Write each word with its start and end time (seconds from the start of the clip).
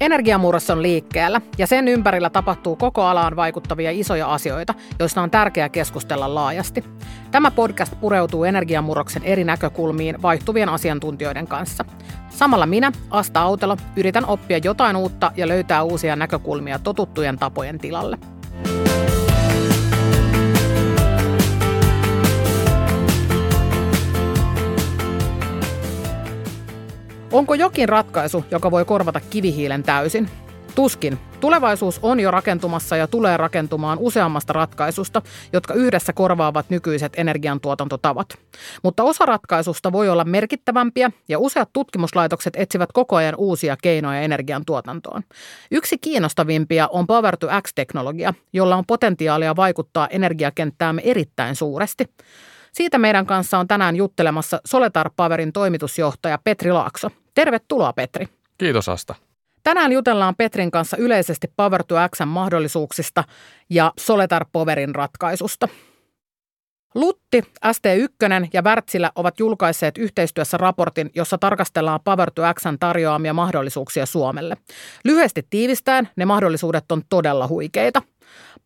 Energiamurros 0.00 0.70
on 0.70 0.82
liikkeellä 0.82 1.40
ja 1.58 1.66
sen 1.66 1.88
ympärillä 1.88 2.30
tapahtuu 2.30 2.76
koko 2.76 3.02
alaan 3.02 3.36
vaikuttavia 3.36 3.90
isoja 3.90 4.32
asioita, 4.32 4.74
joista 4.98 5.22
on 5.22 5.30
tärkeää 5.30 5.68
keskustella 5.68 6.34
laajasti. 6.34 6.84
Tämä 7.30 7.50
podcast 7.50 8.00
pureutuu 8.00 8.44
energiamurroksen 8.44 9.22
eri 9.22 9.44
näkökulmiin 9.44 10.22
vaihtuvien 10.22 10.68
asiantuntijoiden 10.68 11.46
kanssa. 11.46 11.84
Samalla 12.30 12.66
minä, 12.66 12.92
Asta 13.10 13.40
Autelo, 13.40 13.76
yritän 13.96 14.26
oppia 14.26 14.58
jotain 14.58 14.96
uutta 14.96 15.32
ja 15.36 15.48
löytää 15.48 15.82
uusia 15.82 16.16
näkökulmia 16.16 16.78
totuttujen 16.78 17.38
tapojen 17.38 17.78
tilalle. 17.78 18.18
Onko 27.36 27.54
jokin 27.54 27.88
ratkaisu, 27.88 28.44
joka 28.50 28.70
voi 28.70 28.84
korvata 28.84 29.20
kivihiilen 29.30 29.82
täysin? 29.82 30.30
Tuskin. 30.74 31.18
Tulevaisuus 31.40 31.98
on 32.02 32.20
jo 32.20 32.30
rakentumassa 32.30 32.96
ja 32.96 33.06
tulee 33.06 33.36
rakentumaan 33.36 33.98
useammasta 33.98 34.52
ratkaisusta, 34.52 35.22
jotka 35.52 35.74
yhdessä 35.74 36.12
korvaavat 36.12 36.66
nykyiset 36.70 37.12
energiantuotantotavat. 37.16 38.28
Mutta 38.82 39.02
osa 39.02 39.26
ratkaisusta 39.26 39.92
voi 39.92 40.08
olla 40.08 40.24
merkittävämpiä 40.24 41.10
ja 41.28 41.38
useat 41.38 41.68
tutkimuslaitokset 41.72 42.56
etsivät 42.56 42.92
koko 42.92 43.16
ajan 43.16 43.34
uusia 43.38 43.76
keinoja 43.82 44.20
energiantuotantoon. 44.20 45.22
Yksi 45.70 45.98
kiinnostavimpia 45.98 46.88
on 46.88 47.06
Power 47.06 47.36
to 47.36 47.48
X-teknologia, 47.62 48.34
jolla 48.52 48.76
on 48.76 48.84
potentiaalia 48.86 49.56
vaikuttaa 49.56 50.08
energiakenttäämme 50.10 51.02
erittäin 51.04 51.56
suuresti. 51.56 52.04
Siitä 52.72 52.98
meidän 52.98 53.26
kanssa 53.26 53.58
on 53.58 53.68
tänään 53.68 53.96
juttelemassa 53.96 54.60
Soletar 54.66 55.10
Powerin 55.16 55.52
toimitusjohtaja 55.52 56.38
Petri 56.44 56.72
Laakso. 56.72 57.10
Tervetuloa 57.36 57.92
Petri. 57.92 58.28
Kiitos 58.58 58.88
Asta. 58.88 59.14
Tänään 59.62 59.92
jutellaan 59.92 60.34
Petrin 60.36 60.70
kanssa 60.70 60.96
yleisesti 60.96 61.46
Power 61.56 61.84
to 61.88 61.94
Xn 62.16 62.28
mahdollisuuksista 62.28 63.24
ja 63.70 63.92
Soletar 63.98 64.46
Powerin 64.52 64.94
ratkaisusta. 64.94 65.68
Lutti, 66.94 67.42
ST1 67.66 68.48
ja 68.52 68.62
Wärtsilä 68.62 69.10
ovat 69.14 69.40
julkaisseet 69.40 69.98
yhteistyössä 69.98 70.56
raportin, 70.56 71.10
jossa 71.14 71.38
tarkastellaan 71.38 72.00
Power 72.04 72.30
to 72.30 72.42
Xn 72.60 72.78
tarjoamia 72.80 73.34
mahdollisuuksia 73.34 74.06
Suomelle. 74.06 74.56
Lyhyesti 75.04 75.46
tiivistäen 75.50 76.08
ne 76.16 76.24
mahdollisuudet 76.24 76.92
on 76.92 77.02
todella 77.08 77.48
huikeita– 77.48 78.02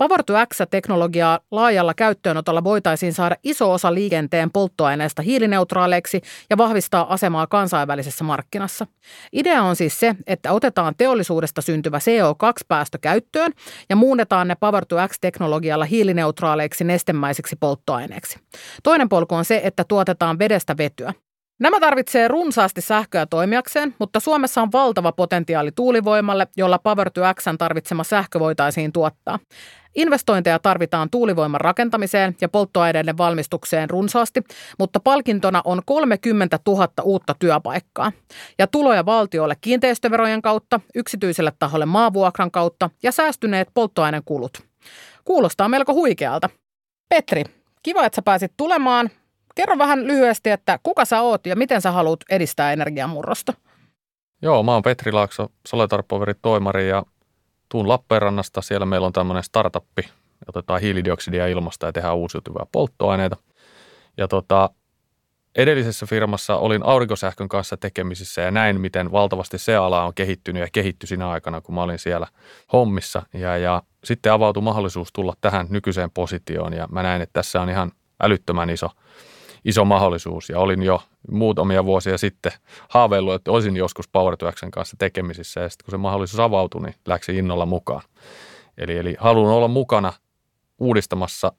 To 0.01 0.35
X-teknologiaa 0.47 1.41
laajalla 1.51 1.95
käyttöönotolla 1.95 2.65
voitaisiin 2.65 3.13
saada 3.13 3.37
iso 3.43 3.73
osa 3.73 3.95
liikenteen 3.95 4.51
polttoaineesta 4.51 5.23
hiilineutraaleiksi 5.23 6.21
ja 6.51 6.57
vahvistaa 6.57 7.13
asemaa 7.15 7.47
kansainvälisessä 7.47 8.25
markkinassa. 8.25 8.87
Idea 9.33 9.63
on 9.63 9.77
siis 9.77 10.01
se, 10.01 10.15
että 10.27 10.53
otetaan 10.53 10.95
teollisuudesta 10.99 11.63
syntyvä 11.63 11.99
CO2-päästö 11.99 12.99
käyttöön 12.99 13.53
ja 13.91 13.97
muunnetaan 13.97 14.49
ne 14.49 14.57
to 14.89 14.97
X-teknologialla 15.09 15.85
hiilineutraaleiksi 15.85 16.85
nestemäisiksi 16.85 17.57
polttoaineeksi. 17.61 18.39
Toinen 18.83 19.09
polku 19.09 19.35
on 19.35 19.45
se, 19.45 19.61
että 19.65 19.85
tuotetaan 19.85 20.39
vedestä 20.39 20.77
vetyä. 20.77 21.13
Nämä 21.61 21.81
tarvitsee 21.81 22.29
runsaasti 22.29 22.81
sähköä 22.81 23.27
toimijakseen, 23.27 23.95
mutta 23.99 24.21
Suomessa 24.21 24.63
on 24.63 24.73
valtava 24.73 25.13
potentiaali 25.13 25.73
tuulivoimalle, 25.73 26.47
jolla 26.57 26.79
Power 26.79 27.11
to 27.11 27.21
Xn 27.41 27.59
tarvitsema 27.59 28.05
sähkö 28.05 28.41
voitaisiin 28.41 28.93
tuottaa. 28.93 29.39
Investointeja 29.95 30.59
tarvitaan 30.59 31.11
tuulivoiman 31.11 31.61
rakentamiseen 31.61 32.37
ja 32.41 32.49
polttoaineiden 32.49 33.19
valmistukseen 33.19 33.91
runsaasti, 33.91 34.43
mutta 34.79 35.01
palkintona 35.01 35.63
on 35.65 35.83
30 35.87 36.59
000 36.67 36.89
uutta 37.03 37.35
työpaikkaa. 37.39 38.13
Ja 38.59 38.67
tuloja 38.67 39.07
valtiolle 39.07 39.57
kiinteistöverojen 39.61 40.43
kautta, 40.43 40.81
yksityiselle 40.95 41.53
taholle 41.59 41.87
maavuokran 41.87 42.51
kautta 42.51 42.91
ja 43.03 43.13
säästyneet 43.13 43.69
polttoaineen 43.75 44.23
kulut. 44.25 44.59
Kuulostaa 45.25 45.69
melko 45.69 45.95
huikealta. 45.95 46.51
Petri, 47.09 47.45
kiva, 47.83 48.05
että 48.05 48.17
sä 48.17 48.23
pääsit 48.23 48.53
tulemaan. 48.57 49.11
Kerro 49.61 49.79
vähän 49.79 50.07
lyhyesti, 50.07 50.51
että 50.51 50.79
kuka 50.83 51.05
sä 51.05 51.21
oot 51.21 51.47
ja 51.47 51.57
miten 51.57 51.81
sä 51.81 51.91
haluat 51.91 52.21
edistää 52.31 52.73
energiamurrosta? 52.73 53.53
Joo, 54.43 54.63
mä 54.63 54.73
oon 54.73 54.83
Petri 54.83 55.13
Laakso, 55.13 55.49
Soletar 55.69 56.05
toimari 56.43 56.89
ja 56.89 57.03
tuun 57.69 57.89
Lappeenrannasta. 57.89 58.63
Siellä 58.63 58.87
meillä 58.87 59.07
on 59.07 59.13
tämmöinen 59.13 59.43
startuppi, 59.43 60.03
otetaan 60.49 60.81
hiilidioksidia 60.81 61.47
ilmasta 61.47 61.87
ja 61.87 61.93
tehdään 61.93 62.17
uusiutuvia 62.17 62.67
polttoaineita. 62.73 63.37
Ja 64.17 64.29
tota, 64.29 64.71
edellisessä 65.57 66.07
firmassa 66.07 66.57
olin 66.57 66.83
aurinkosähkön 66.83 67.49
kanssa 67.49 67.77
tekemisissä 67.77 68.41
ja 68.41 68.51
näin, 68.51 68.81
miten 68.81 69.13
valtavasti 69.13 69.59
se 69.59 69.77
ala 69.77 70.05
on 70.05 70.15
kehittynyt 70.15 70.61
ja 70.61 70.69
kehittyi 70.73 71.07
siinä 71.07 71.31
aikana, 71.31 71.61
kun 71.61 71.75
mä 71.75 71.83
olin 71.83 71.99
siellä 71.99 72.27
hommissa. 72.73 73.23
Ja, 73.35 73.57
ja 73.57 73.83
sitten 74.05 74.33
avautui 74.33 74.63
mahdollisuus 74.63 75.13
tulla 75.13 75.35
tähän 75.41 75.67
nykyiseen 75.71 76.11
positioon 76.11 76.73
ja 76.73 76.89
mä 76.93 77.03
näin, 77.03 77.23
että 77.23 77.33
tässä 77.33 77.61
on 77.61 77.71
ihan 77.71 77.93
älyttömän 78.23 78.71
iso– 78.71 78.89
iso 79.65 79.85
mahdollisuus 79.85 80.49
ja 80.49 80.59
olin 80.59 80.83
jo 80.83 81.03
muutamia 81.31 81.85
vuosia 81.85 82.19
sitten 82.19 82.53
haaveillut, 82.89 83.35
että 83.35 83.51
olisin 83.51 83.77
joskus 83.77 84.09
Power 84.09 84.37
kanssa 84.71 84.97
tekemisissä 84.99 85.61
ja 85.61 85.69
sitten 85.69 85.85
kun 85.85 85.91
se 85.91 85.97
mahdollisuus 85.97 86.41
avautui, 86.41 86.83
niin 86.83 86.95
läksin 87.07 87.37
innolla 87.37 87.67
mukaan. 87.67 88.03
Eli, 88.79 88.97
eli 88.97 89.17
haluan 89.19 89.53
olla 89.53 89.69
mukana 89.69 90.13
uudistamassa 90.79 91.53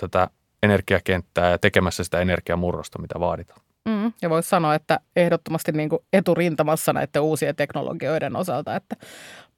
tätä 0.00 0.28
energiakenttää 0.62 1.50
ja 1.50 1.58
tekemässä 1.58 2.04
sitä 2.04 2.20
energiamurrosta, 2.20 2.98
mitä 2.98 3.20
vaaditaan. 3.20 3.60
Mm, 3.84 4.12
ja 4.22 4.30
voisi 4.30 4.48
sanoa, 4.48 4.74
että 4.74 5.00
ehdottomasti 5.16 5.72
niin 5.72 5.88
kuin 5.88 6.02
eturintamassa 6.12 6.92
näiden 6.92 7.22
uusien 7.22 7.56
teknologioiden 7.56 8.36
osalta, 8.36 8.76
että 8.76 8.96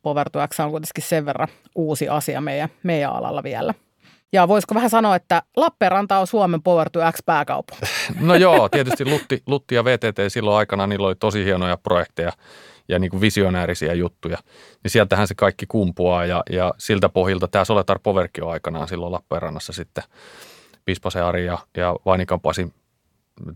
Power 0.02 0.26
on 0.64 0.70
kuitenkin 0.70 1.04
sen 1.04 1.26
verran 1.26 1.48
uusi 1.74 2.08
asia 2.08 2.40
meidän, 2.40 2.68
meidän 2.82 3.12
alalla 3.12 3.42
vielä– 3.42 3.74
ja 4.32 4.48
voisiko 4.48 4.74
vähän 4.74 4.90
sanoa, 4.90 5.16
että 5.16 5.42
Lappeenranta 5.56 6.18
on 6.18 6.26
Suomen 6.26 6.62
Power 6.62 6.90
to 6.90 7.00
X 7.12 7.18
pääkaupunki? 7.26 7.86
No 8.20 8.34
joo, 8.34 8.68
tietysti 8.68 9.04
Lutti, 9.04 9.42
Lutti 9.46 9.74
ja 9.74 9.84
VTT 9.84 10.18
silloin 10.28 10.56
aikana 10.56 10.86
niillä 10.86 11.06
oli 11.06 11.14
tosi 11.14 11.44
hienoja 11.44 11.76
projekteja 11.76 12.32
ja 12.88 12.98
niin 12.98 13.10
kuin 13.10 13.20
visionäärisiä 13.20 13.94
juttuja. 13.94 14.38
Niin 14.82 14.90
sieltähän 14.90 15.28
se 15.28 15.34
kaikki 15.34 15.66
kumpuaa 15.66 16.24
ja, 16.24 16.42
ja 16.50 16.74
siltä 16.78 17.08
pohjalta 17.08 17.48
tämä 17.48 17.64
Soletar 17.64 17.98
Powerkin 18.02 18.44
on 18.44 18.52
aikanaan 18.52 18.88
silloin 18.88 19.12
Lappeenrannassa 19.12 19.72
sitten 19.72 20.04
Pispasen 20.84 21.24
Ari 21.24 21.46
ja, 21.46 21.58
ja 21.76 21.96
Vainikan 22.06 22.40
Pasi 22.40 22.72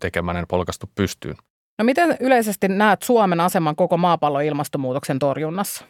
tekemänen 0.00 0.44
polkastu 0.48 0.90
pystyyn. 0.94 1.36
No 1.78 1.84
miten 1.84 2.16
yleisesti 2.20 2.68
näet 2.68 3.02
Suomen 3.02 3.40
aseman 3.40 3.76
koko 3.76 3.96
maapallon 3.96 4.44
ilmastonmuutoksen 4.44 5.18
torjunnassa? 5.18 5.84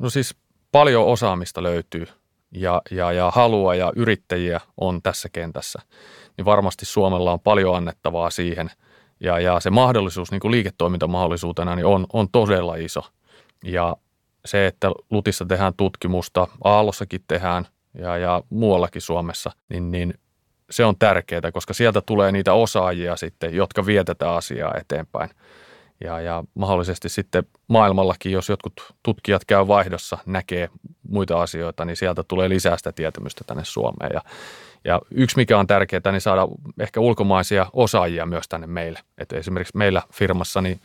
No 0.00 0.10
siis 0.10 0.36
paljon 0.72 1.04
osaamista 1.04 1.62
löytyy 1.62 2.06
ja, 2.54 2.82
ja, 2.90 3.12
ja 3.12 3.30
halua 3.34 3.74
ja 3.74 3.92
yrittäjiä 3.96 4.60
on 4.80 5.02
tässä 5.02 5.28
kentässä, 5.28 5.82
niin 6.36 6.44
varmasti 6.44 6.86
Suomella 6.86 7.32
on 7.32 7.40
paljon 7.40 7.76
annettavaa 7.76 8.30
siihen. 8.30 8.70
Ja, 9.20 9.40
ja 9.40 9.60
se 9.60 9.70
mahdollisuus 9.70 10.30
niin 10.30 10.40
kuin 10.40 10.52
liiketoimintamahdollisuutena 10.52 11.76
niin 11.76 11.86
on, 11.86 12.06
on 12.12 12.28
todella 12.32 12.74
iso. 12.76 13.02
Ja 13.64 13.96
se, 14.44 14.66
että 14.66 14.90
Lutissa 15.10 15.44
tehdään 15.44 15.72
tutkimusta, 15.76 16.48
Aallossakin 16.64 17.20
tehdään 17.28 17.66
ja, 17.98 18.16
ja 18.16 18.42
muuallakin 18.50 19.02
Suomessa, 19.02 19.50
niin, 19.68 19.90
niin 19.90 20.14
se 20.70 20.84
on 20.84 20.98
tärkeää, 20.98 21.52
koska 21.52 21.74
sieltä 21.74 22.00
tulee 22.00 22.32
niitä 22.32 22.52
osaajia 22.52 23.16
sitten, 23.16 23.54
jotka 23.54 23.86
vietetään 23.86 24.34
asiaa 24.34 24.74
eteenpäin 24.80 25.30
ja, 26.00 26.20
ja 26.20 26.44
mahdollisesti 26.54 27.08
sitten 27.08 27.44
maailmallakin, 27.68 28.32
jos 28.32 28.48
jotkut 28.48 28.72
tutkijat 29.02 29.44
käy 29.44 29.68
vaihdossa, 29.68 30.18
näkee 30.26 30.68
muita 31.08 31.42
asioita, 31.42 31.84
niin 31.84 31.96
sieltä 31.96 32.22
tulee 32.22 32.48
lisää 32.48 32.76
sitä 32.76 32.92
tietämystä 32.92 33.44
tänne 33.46 33.64
Suomeen. 33.64 34.10
Ja, 34.14 34.20
ja 34.84 35.00
yksi, 35.10 35.36
mikä 35.36 35.58
on 35.58 35.66
tärkeää, 35.66 36.12
niin 36.12 36.20
saada 36.20 36.48
ehkä 36.80 37.00
ulkomaisia 37.00 37.66
osaajia 37.72 38.26
myös 38.26 38.48
tänne 38.48 38.66
meille. 38.66 39.00
Et 39.18 39.32
esimerkiksi 39.32 39.76
meillä 39.76 40.02
firmassa 40.12 40.60
niin 40.60 40.80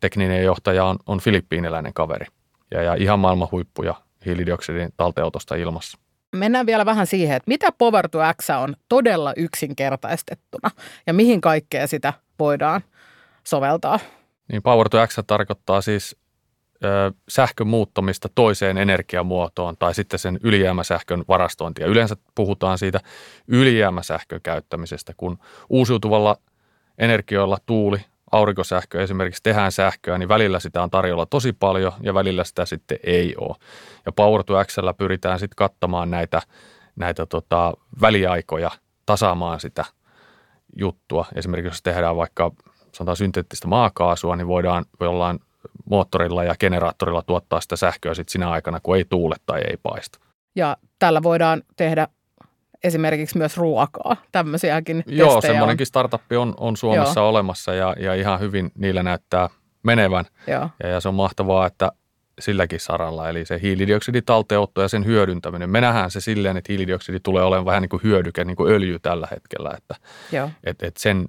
tekninen 0.00 0.44
johtaja 0.44 0.84
on, 0.84 0.96
on 1.06 1.20
filippiiniläinen 1.20 1.94
kaveri 1.94 2.26
ja, 2.70 2.82
ja 2.82 2.94
ihan 2.94 3.18
maailman 3.18 3.48
huippuja 3.52 3.94
hiilidioksidin 4.26 4.92
talteotosta 4.96 5.54
ilmassa. 5.54 5.98
Mennään 6.36 6.66
vielä 6.66 6.86
vähän 6.86 7.06
siihen, 7.06 7.36
että 7.36 7.48
mitä 7.48 7.72
Power 7.72 8.08
to 8.08 8.18
X 8.42 8.50
on 8.50 8.76
todella 8.88 9.32
yksinkertaistettuna 9.36 10.70
ja 11.06 11.14
mihin 11.14 11.40
kaikkea 11.40 11.86
sitä 11.86 12.12
voidaan 12.38 12.80
soveltaa? 13.44 13.98
Niin 14.52 14.62
Power 14.62 14.88
to 14.88 15.06
X 15.06 15.18
tarkoittaa 15.26 15.80
siis 15.80 16.16
ö, 16.84 17.12
sähkön 17.28 17.66
muuttamista 17.66 18.28
toiseen 18.34 18.78
energiamuotoon 18.78 19.76
tai 19.78 19.94
sitten 19.94 20.18
sen 20.18 20.38
ylijäämäsähkön 20.42 21.24
varastointia. 21.28 21.86
Yleensä 21.86 22.16
puhutaan 22.34 22.78
siitä 22.78 23.00
ylijäämäsähkön 23.48 24.40
käyttämisestä, 24.42 25.12
kun 25.16 25.38
uusiutuvalla 25.68 26.36
energioilla 26.98 27.58
tuuli, 27.66 27.98
aurinkosähkö 28.32 29.02
esimerkiksi 29.02 29.42
tehdään 29.42 29.72
sähköä, 29.72 30.18
niin 30.18 30.28
välillä 30.28 30.60
sitä 30.60 30.82
on 30.82 30.90
tarjolla 30.90 31.26
tosi 31.26 31.52
paljon 31.52 31.92
ja 32.00 32.14
välillä 32.14 32.44
sitä 32.44 32.66
sitten 32.66 32.98
ei 33.04 33.34
ole. 33.36 33.56
Ja 34.06 34.12
Power 34.12 34.44
to 34.44 34.64
X 34.64 34.76
pyritään 34.96 35.38
sitten 35.38 35.56
kattamaan 35.56 36.10
näitä, 36.10 36.42
näitä 36.96 37.26
tota, 37.26 37.72
väliaikoja, 38.00 38.70
tasaamaan 39.06 39.60
sitä 39.60 39.84
juttua. 40.76 41.26
Esimerkiksi 41.34 41.68
jos 41.68 41.82
tehdään 41.82 42.16
vaikka 42.16 42.52
sanotaan 42.92 43.16
synteettistä 43.16 43.68
maakaasua, 43.68 44.36
niin 44.36 44.46
voidaan 44.46 44.84
jollain 45.00 45.40
moottorilla 45.90 46.44
ja 46.44 46.54
generaattorilla 46.60 47.22
tuottaa 47.22 47.60
sitä 47.60 47.76
sähköä 47.76 48.14
sit 48.14 48.28
sinä 48.28 48.50
aikana, 48.50 48.80
kun 48.82 48.96
ei 48.96 49.04
tuule 49.04 49.36
tai 49.46 49.60
ei 49.60 49.76
paista. 49.82 50.18
Ja 50.56 50.76
tällä 50.98 51.22
voidaan 51.22 51.62
tehdä 51.76 52.08
esimerkiksi 52.84 53.38
myös 53.38 53.56
ruokaa. 53.56 54.16
Tämmöisiäkin 54.32 55.04
Joo, 55.06 55.40
semmoinenkin 55.40 55.86
startup 55.86 56.22
on, 56.38 56.54
on 56.56 56.76
Suomessa 56.76 57.20
Joo. 57.20 57.28
olemassa 57.28 57.74
ja, 57.74 57.94
ja 57.98 58.14
ihan 58.14 58.40
hyvin 58.40 58.70
niillä 58.78 59.02
näyttää 59.02 59.48
menevän. 59.82 60.24
Joo. 60.46 60.70
Ja, 60.82 60.88
ja 60.88 61.00
se 61.00 61.08
on 61.08 61.14
mahtavaa, 61.14 61.66
että 61.66 61.92
silläkin 62.40 62.80
saralla, 62.80 63.28
eli 63.28 63.44
se 63.44 63.60
hiilidioksiditalteotto 63.62 64.82
ja 64.82 64.88
sen 64.88 65.04
hyödyntäminen. 65.04 65.70
Me 65.70 65.80
nähdään 65.80 66.10
se 66.10 66.20
silleen, 66.20 66.56
että 66.56 66.72
hiilidioksidi 66.72 67.20
tulee 67.20 67.42
olemaan 67.42 67.66
vähän 67.66 67.82
niin 67.82 67.88
kuin 67.88 68.02
hyödyke, 68.02 68.44
niin 68.44 68.56
kuin 68.56 68.72
öljy 68.72 68.98
tällä 68.98 69.28
hetkellä, 69.30 69.70
että 69.76 69.94
Joo. 70.32 70.50
Et, 70.64 70.82
et 70.82 70.96
sen 70.96 71.28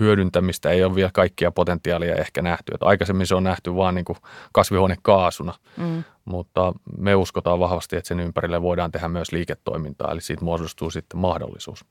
hyödyntämistä 0.00 0.70
ei 0.70 0.84
ole 0.84 0.94
vielä 0.94 1.10
kaikkia 1.14 1.50
potentiaalia 1.50 2.14
ehkä 2.14 2.42
nähty. 2.42 2.72
Että 2.74 2.86
aikaisemmin 2.86 3.26
se 3.26 3.34
on 3.34 3.44
nähty 3.44 3.74
vain 3.76 3.94
niin 3.94 4.04
kasvihuonekaasuna, 4.52 5.54
mm. 5.76 6.04
mutta 6.24 6.72
me 6.98 7.14
uskotaan 7.14 7.58
vahvasti, 7.58 7.96
että 7.96 8.08
sen 8.08 8.20
ympärille 8.20 8.62
voidaan 8.62 8.92
tehdä 8.92 9.08
myös 9.08 9.32
liiketoimintaa, 9.32 10.12
eli 10.12 10.20
siitä 10.20 10.44
muodostuu 10.44 10.90
sitten 10.90 11.20
mahdollisuus. 11.20 11.84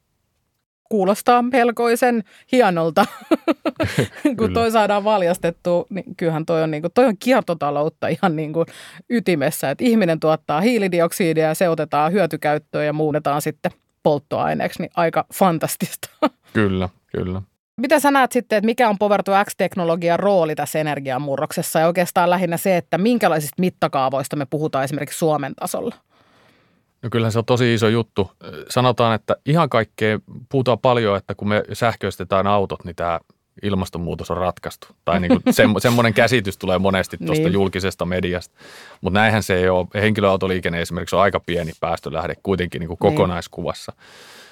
Kuulostaa 0.90 1.42
melkoisen 1.42 2.24
hienolta, 2.51 3.06
kun 4.38 4.54
toi 4.54 4.72
saadaan 4.72 5.04
valjastettua, 5.04 5.86
niin 5.89 6.16
kyllähän 6.18 6.46
toi 6.46 6.63
on, 6.63 6.72
niin 6.72 6.81
kuin, 6.81 6.92
toi 6.94 7.06
on 7.06 7.18
kiertotaloutta 7.18 8.07
ihan 8.07 8.36
niin 8.36 8.54
kuin 8.54 8.66
ytimessä, 9.10 9.69
että 9.69 9.84
ihminen 9.84 10.19
tuottaa 10.19 10.62
hiilidioksidia 10.62 11.48
ja 11.48 11.56
se 11.56 11.69
otetaan 11.69 12.12
hyötykäyttöön 12.12 12.86
ja 12.86 12.94
muunnetaan 12.94 13.42
sitten 13.42 13.72
polttoaineeksi, 14.04 14.81
niin 14.81 14.92
aika 14.96 15.25
fantastista. 15.34 16.10
Kyllä, 16.54 16.89
kyllä. 17.12 17.42
Mitä 17.78 18.00
sä 18.00 18.12
näet 18.12 18.31
sitten, 18.31 18.58
että 18.58 18.66
mikä 18.66 18.90
on 18.90 18.98
Power 18.98 19.24
to 19.24 19.31
X-teknologian 19.46 20.20
rooli 20.20 20.56
tässä 20.56 20.80
energiamurroksessa 20.80 21.80
ja 21.80 21.88
oikeastaan 21.88 22.30
lähinnä 22.30 22.58
se, 22.58 22.78
että 22.78 22.98
minkälaisista 22.98 23.56
mittakaavoista 23.62 24.36
me 24.36 24.46
puhutaan 24.46 24.84
esimerkiksi 24.84 25.20
Suomen 25.20 25.56
tasolla? 25.56 25.96
No 27.02 27.10
kyllähän 27.10 27.31
se 27.31 27.40
on 27.40 27.46
tosi 27.46 27.74
iso 27.74 27.88
juttu. 27.90 28.31
Sanotaan, 28.70 29.16
että 29.16 29.36
ihan 29.46 29.70
kaikkea 29.70 30.20
puhutaan 30.50 30.80
paljon, 30.80 31.18
että 31.18 31.36
kun 31.36 31.48
me 31.48 31.64
sähköistetään 31.74 32.48
autot, 32.48 32.86
niin 32.86 32.96
tämä 32.96 33.20
ilmastonmuutos 33.64 34.31
on 34.31 34.38
ratkaistu. 34.38 34.88
Tai 35.06 35.20
niin 35.22 35.42
kuin 35.42 35.54
se, 35.54 35.64
semmoinen 35.78 36.14
käsitys 36.14 36.58
tulee 36.58 36.78
monesti 36.78 37.18
tuosta 37.18 37.44
niin. 37.44 37.54
julkisesta 37.54 38.06
mediasta. 38.06 38.56
Mutta 39.02 39.20
näinhän 39.20 39.44
se 39.44 39.56
ei 39.56 39.70
ole. 39.70 39.88
Henkilöautoliikenne 39.96 40.81
esimerkiksi 40.81 41.16
on 41.16 41.22
aika 41.22 41.40
pieni 41.40 41.72
päästölähde 41.80 42.36
kuitenkin 42.44 42.80
niin 42.80 42.88
kuin 42.88 42.98
kokonaiskuvassa. 42.98 43.94
Niin. 43.96 44.43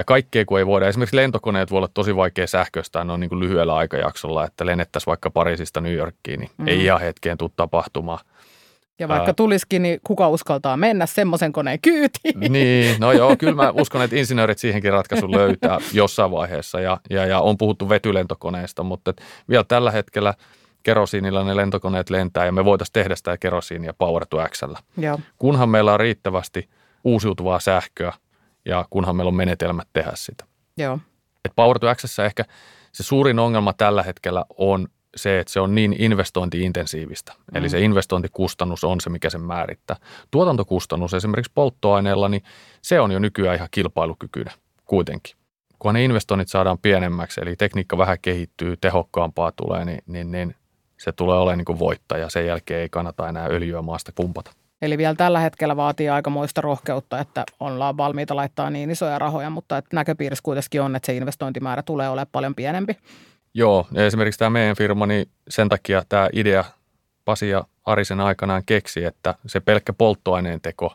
Ja 0.00 0.04
kaikkea 0.04 0.44
kun 0.44 0.58
ei 0.58 0.66
voida, 0.66 0.88
esimerkiksi 0.88 1.16
lentokoneet 1.16 1.70
voi 1.70 1.76
olla 1.76 1.88
tosi 1.94 2.16
vaikea 2.16 2.46
sähköistää 2.46 3.04
noin 3.04 3.20
niin 3.20 3.28
kuin 3.28 3.40
lyhyellä 3.40 3.76
aikajaksolla, 3.76 4.44
että 4.44 4.66
lennettäisiin 4.66 5.06
vaikka 5.06 5.30
Pariisista 5.30 5.80
New 5.80 5.94
Yorkiin, 5.94 6.40
niin 6.40 6.50
mm. 6.58 6.68
ei 6.68 6.84
ihan 6.84 7.00
hetkeen 7.00 7.38
tule 7.38 7.50
tapahtumaan. 7.56 8.18
Ja 8.98 9.08
vaikka 9.08 9.34
tulisikin, 9.34 9.82
niin 9.82 10.00
kuka 10.04 10.28
uskaltaa 10.28 10.76
mennä 10.76 11.06
semmoisen 11.06 11.52
koneen 11.52 11.80
kyytiin? 11.80 12.40
Niin, 12.52 13.00
no 13.00 13.12
joo, 13.12 13.36
kyllä 13.36 13.54
mä 13.54 13.70
uskon, 13.70 14.02
että 14.02 14.16
insinöörit 14.16 14.58
siihenkin 14.58 14.92
ratkaisun 14.92 15.32
löytää 15.32 15.78
jossain 15.92 16.30
vaiheessa. 16.30 16.80
Ja, 16.80 17.00
ja, 17.10 17.26
ja 17.26 17.40
on 17.40 17.58
puhuttu 17.58 17.88
vetylentokoneista, 17.88 18.82
mutta 18.82 19.14
vielä 19.48 19.64
tällä 19.64 19.90
hetkellä 19.90 20.34
kerosiinilla 20.82 21.44
ne 21.44 21.56
lentokoneet 21.56 22.10
lentää 22.10 22.44
ja 22.44 22.52
me 22.52 22.64
voitaisiin 22.64 22.92
tehdä 22.92 23.16
sitä 23.16 23.38
kerosiinia 23.38 23.94
Power 23.94 24.26
to 24.26 24.36
Xllä. 24.48 24.78
Kunhan 25.38 25.68
meillä 25.68 25.92
on 25.92 26.00
riittävästi 26.00 26.68
uusiutuvaa 27.04 27.60
sähköä, 27.60 28.12
ja 28.64 28.84
kunhan 28.90 29.16
meillä 29.16 29.28
on 29.28 29.34
menetelmät 29.34 29.88
tehdä 29.92 30.12
sitä. 30.14 30.44
Joo. 30.76 30.98
Et 31.44 31.52
Power 31.56 31.78
to 31.78 31.94
X 31.94 32.18
ehkä 32.18 32.44
se 32.92 33.02
suurin 33.02 33.38
ongelma 33.38 33.72
tällä 33.72 34.02
hetkellä 34.02 34.44
on 34.58 34.88
se, 35.16 35.40
että 35.40 35.52
se 35.52 35.60
on 35.60 35.74
niin 35.74 35.96
investointiintensiivistä. 35.98 37.32
Mm. 37.32 37.56
Eli 37.56 37.68
se 37.68 37.80
investointikustannus 37.80 38.84
on 38.84 39.00
se, 39.00 39.10
mikä 39.10 39.30
sen 39.30 39.40
määrittää. 39.40 39.96
Tuotantokustannus 40.30 41.14
esimerkiksi 41.14 41.52
polttoaineella, 41.54 42.28
niin 42.28 42.42
se 42.82 43.00
on 43.00 43.10
jo 43.10 43.18
nykyään 43.18 43.56
ihan 43.56 43.68
kilpailukykyinen 43.70 44.54
kuitenkin. 44.84 45.36
Kun 45.78 45.94
ne 45.94 46.04
investoinnit 46.04 46.48
saadaan 46.48 46.78
pienemmäksi, 46.78 47.40
eli 47.40 47.56
tekniikka 47.56 47.98
vähän 47.98 48.18
kehittyy, 48.22 48.76
tehokkaampaa 48.76 49.52
tulee, 49.52 49.84
niin, 49.84 50.02
niin, 50.06 50.30
niin 50.30 50.54
se 50.98 51.12
tulee 51.12 51.38
olemaan 51.38 51.58
niin 51.58 51.64
kuin 51.64 51.78
voittaja. 51.78 52.30
Sen 52.30 52.46
jälkeen 52.46 52.80
ei 52.80 52.88
kannata 52.88 53.28
enää 53.28 53.46
öljyä 53.46 53.82
maasta 53.82 54.12
pumpata. 54.14 54.52
Eli 54.82 54.98
vielä 54.98 55.14
tällä 55.14 55.40
hetkellä 55.40 55.76
vaatii 55.76 56.08
aikamoista 56.08 56.60
rohkeutta, 56.60 57.18
että 57.18 57.44
ollaan 57.60 57.96
valmiita 57.96 58.36
laittaa 58.36 58.70
niin 58.70 58.90
isoja 58.90 59.18
rahoja, 59.18 59.50
mutta 59.50 59.78
että 59.78 59.96
näköpiirissä 59.96 60.42
kuitenkin 60.42 60.82
on, 60.82 60.96
että 60.96 61.06
se 61.06 61.16
investointimäärä 61.16 61.82
tulee 61.82 62.08
olemaan 62.08 62.26
paljon 62.32 62.54
pienempi. 62.54 62.96
Joo, 63.54 63.86
ja 63.92 64.06
esimerkiksi 64.06 64.38
tämä 64.38 64.50
meidän 64.50 64.76
firma, 64.76 65.06
niin 65.06 65.28
sen 65.48 65.68
takia 65.68 66.02
tämä 66.08 66.28
idea 66.32 66.64
Pasi 67.24 67.48
ja 67.48 67.64
Arisen 67.84 68.20
aikanaan 68.20 68.62
keksi, 68.66 69.04
että 69.04 69.34
se 69.46 69.60
pelkkä 69.60 69.92
polttoaineen 69.92 70.60
teko 70.60 70.92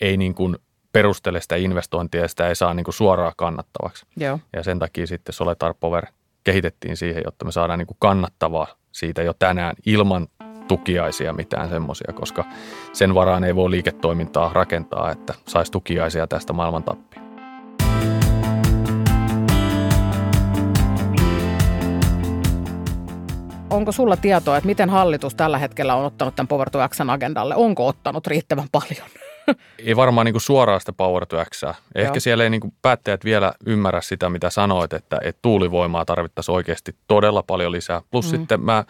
ei 0.00 0.16
niin 0.16 0.34
kuin 0.34 0.56
perustele 0.92 1.40
sitä 1.40 1.56
investointia 1.56 2.20
ja 2.20 2.28
sitä 2.28 2.48
ei 2.48 2.56
saa 2.56 2.74
niin 2.74 2.84
kuin 2.84 2.94
suoraan 2.94 3.32
kannattavaksi. 3.36 4.06
Joo. 4.16 4.38
Ja 4.52 4.62
sen 4.62 4.78
takia 4.78 5.06
sitten 5.06 5.32
Soletar 5.32 5.74
Power 5.80 6.06
kehitettiin 6.44 6.96
siihen, 6.96 7.22
jotta 7.24 7.44
me 7.44 7.52
saadaan 7.52 7.78
niin 7.78 7.86
kuin 7.86 7.96
kannattavaa 8.00 8.66
siitä 8.92 9.22
jo 9.22 9.34
tänään 9.38 9.76
ilman 9.86 10.26
tukiaisia 10.68 11.32
mitään 11.32 11.68
semmoisia, 11.68 12.12
koska 12.12 12.44
sen 12.92 13.14
varaan 13.14 13.44
ei 13.44 13.54
voi 13.54 13.70
liiketoimintaa 13.70 14.50
rakentaa, 14.52 15.10
että 15.10 15.34
saisi 15.46 15.72
tukiaisia 15.72 16.26
tästä 16.26 16.52
maailman 16.52 16.82
tappia. 16.82 17.26
Onko 23.70 23.92
sulla 23.92 24.16
tietoa, 24.16 24.56
että 24.56 24.66
miten 24.66 24.90
hallitus 24.90 25.34
tällä 25.34 25.58
hetkellä 25.58 25.94
on 25.94 26.04
ottanut 26.04 26.36
tämän 26.36 26.48
Power 26.48 26.70
to 26.70 26.78
agendalle? 27.12 27.54
Onko 27.56 27.86
ottanut 27.86 28.26
riittävän 28.26 28.68
paljon? 28.72 29.25
Ei 29.78 29.96
varmaan 29.96 30.24
niin 30.24 30.32
kuin 30.32 30.42
suoraan 30.42 30.80
sitä 30.80 30.92
Power 30.92 31.26
to 31.26 31.44
X. 31.44 31.62
Ehkä 31.94 32.20
siellä 32.20 32.44
ei 32.44 32.50
niin 32.50 32.60
kuin 32.60 32.74
päättäjät 32.82 33.24
vielä 33.24 33.52
ymmärrä 33.66 34.00
sitä, 34.00 34.28
mitä 34.28 34.50
sanoit, 34.50 34.92
että, 34.92 35.18
että 35.22 35.38
tuulivoimaa 35.42 36.04
tarvittaisiin 36.04 36.54
oikeasti 36.54 36.96
todella 37.06 37.42
paljon 37.42 37.72
lisää. 37.72 38.02
Plus 38.10 38.32
mm. 38.32 38.38
sitten 38.38 38.60
mä, 38.60 38.84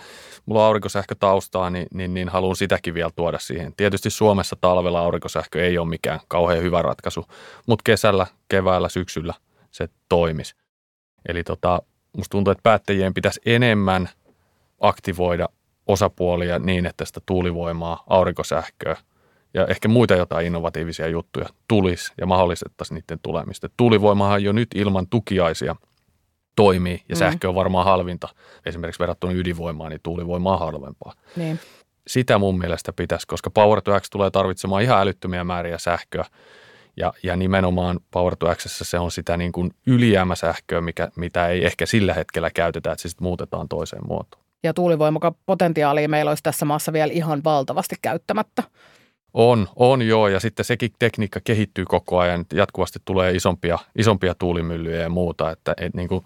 mulla 0.47 0.61
on 0.61 0.67
aurinkosähkötaustaa, 0.67 1.71
niin, 1.71 1.87
niin, 1.95 2.15
niin 2.15 2.29
haluan 2.29 2.57
sitäkin 2.57 2.95
vielä 2.95 3.11
tuoda 3.17 3.39
siihen. 3.39 3.73
Tietysti 3.77 4.11
Suomessa 4.11 4.57
talvella 4.61 5.01
aurinkosähkö 5.01 5.67
ei 5.67 5.79
ole 5.79 5.89
mikään 5.89 6.21
kauhean 6.29 6.63
hyvä 6.63 6.83
ratkaisu, 6.83 7.27
mutta 7.67 7.83
kesällä, 7.85 8.27
keväällä, 8.49 8.89
syksyllä 8.89 9.35
se 9.71 9.89
toimisi. 10.09 10.55
Eli 11.29 11.45
tota, 11.45 11.83
musta 12.17 12.31
tuntuu, 12.31 12.51
että 12.51 12.63
päättäjien 12.63 13.15
pitäisi 13.15 13.41
enemmän 13.47 14.09
aktivoida 14.81 15.49
osapuolia 15.87 16.59
niin, 16.59 16.87
että 16.87 17.05
sitä 17.05 17.21
tuulivoimaa, 17.27 18.05
aurinkosähköä– 18.07 18.97
ja 19.55 19.67
ehkä 19.67 19.89
muita 19.89 20.15
jotain 20.15 20.47
innovatiivisia 20.47 21.09
juttuja 21.09 21.49
tulisi 21.69 22.13
ja 22.21 22.27
mahdollistettaisiin 22.27 22.95
niiden 22.95 23.19
tulemista. 23.23 23.69
Tuulivoimahan 23.77 24.43
jo 24.43 24.53
nyt 24.53 24.69
ilman 24.75 25.07
tukiaisia 25.07 25.77
toimii 26.57 27.03
ja 27.09 27.15
mm. 27.15 27.19
sähkö 27.19 27.49
on 27.49 27.55
varmaan 27.55 27.85
halvinta. 27.85 28.29
Esimerkiksi 28.67 29.01
verrattuna 29.01 29.33
ydinvoimaan, 29.33 29.91
niin 29.91 30.01
tuulivoima 30.03 30.53
on 30.53 30.59
halvempaa. 30.59 31.13
Niin. 31.37 31.61
Sitä 32.07 32.39
mun 32.39 32.59
mielestä 32.59 32.93
pitäisi, 32.93 33.27
koska 33.27 33.51
Power 33.51 33.83
to 33.83 34.01
X 34.01 34.11
tulee 34.11 34.31
tarvitsemaan 34.31 34.83
ihan 34.83 35.01
älyttömiä 35.01 35.45
määriä 35.45 35.79
sähköä. 35.79 36.25
Ja, 36.97 37.13
ja 37.23 37.37
nimenomaan 37.37 38.01
Power 38.11 38.37
to 38.37 38.55
X 38.55 38.67
se 38.67 38.99
on 38.99 39.11
sitä 39.11 39.37
niin 39.37 39.53
kuin 39.53 39.71
ylijäämäsähköä, 39.87 40.81
mikä, 40.81 41.09
mitä 41.17 41.49
ei 41.49 41.67
ehkä 41.67 41.87
sillä 41.87 42.15
hetkellä 42.15 42.51
käytetä, 42.51 42.93
että 42.93 43.03
se 43.03 43.09
sitten 43.09 43.25
muutetaan 43.25 43.69
toiseen 43.69 44.07
muotoon. 44.09 44.43
Ja 44.63 44.75
tuulivoimakapotentiaalia 44.75 46.09
meillä 46.09 46.31
olisi 46.31 46.43
tässä 46.43 46.65
maassa 46.65 46.93
vielä 46.93 47.13
ihan 47.13 47.45
valtavasti 47.45 47.95
käyttämättä. 48.03 48.63
On, 49.39 49.69
on 49.77 50.03
joo, 50.03 50.29
ja 50.29 50.41
sitten 50.41 50.65
sekin 50.65 50.91
tekniikka 50.99 51.41
kehittyy 51.45 51.85
koko 51.85 52.19
ajan, 52.19 52.45
jatkuvasti 52.53 52.99
tulee 53.05 53.33
isompia, 53.33 53.79
isompia 53.99 54.35
tuulimyllyjä 54.35 55.01
ja 55.01 55.09
muuta, 55.09 55.51
että 55.51 55.75
et 55.77 55.95
niin 55.95 56.09
kuin 56.09 56.25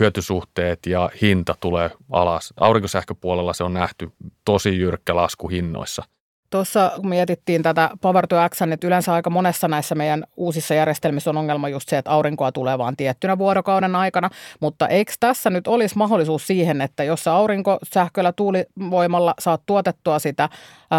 hyötysuhteet 0.00 0.86
ja 0.86 1.10
hinta 1.22 1.54
tulee 1.60 1.90
alas. 2.10 2.54
Aurinkosähköpuolella 2.56 3.52
se 3.52 3.64
on 3.64 3.72
nähty 3.72 4.12
tosi 4.44 4.78
jyrkkä 4.78 5.16
lasku 5.16 5.48
hinnoissa– 5.48 6.02
Tuossa 6.50 6.92
kun 6.96 7.08
mietittiin 7.08 7.62
tätä 7.62 7.90
Power 8.00 8.26
to 8.26 8.36
X, 8.48 8.62
että 8.62 8.86
yleensä 8.86 9.14
aika 9.14 9.30
monessa 9.30 9.68
näissä 9.68 9.94
meidän 9.94 10.24
uusissa 10.36 10.74
järjestelmissä 10.74 11.30
on 11.30 11.36
ongelma 11.36 11.68
just 11.68 11.88
se, 11.88 11.98
että 11.98 12.10
aurinkoa 12.10 12.52
tulee 12.52 12.78
vain 12.78 12.96
tiettynä 12.96 13.38
vuorokauden 13.38 13.96
aikana, 13.96 14.30
mutta 14.60 14.88
eikö 14.88 15.12
tässä 15.20 15.50
nyt 15.50 15.66
olisi 15.66 15.98
mahdollisuus 15.98 16.46
siihen, 16.46 16.80
että 16.80 17.04
jos 17.04 17.24
sä 17.24 17.32
aurinkosähköllä 17.32 18.32
tuulivoimalla 18.32 19.34
saat 19.38 19.62
tuotettua 19.66 20.18
sitä 20.18 20.48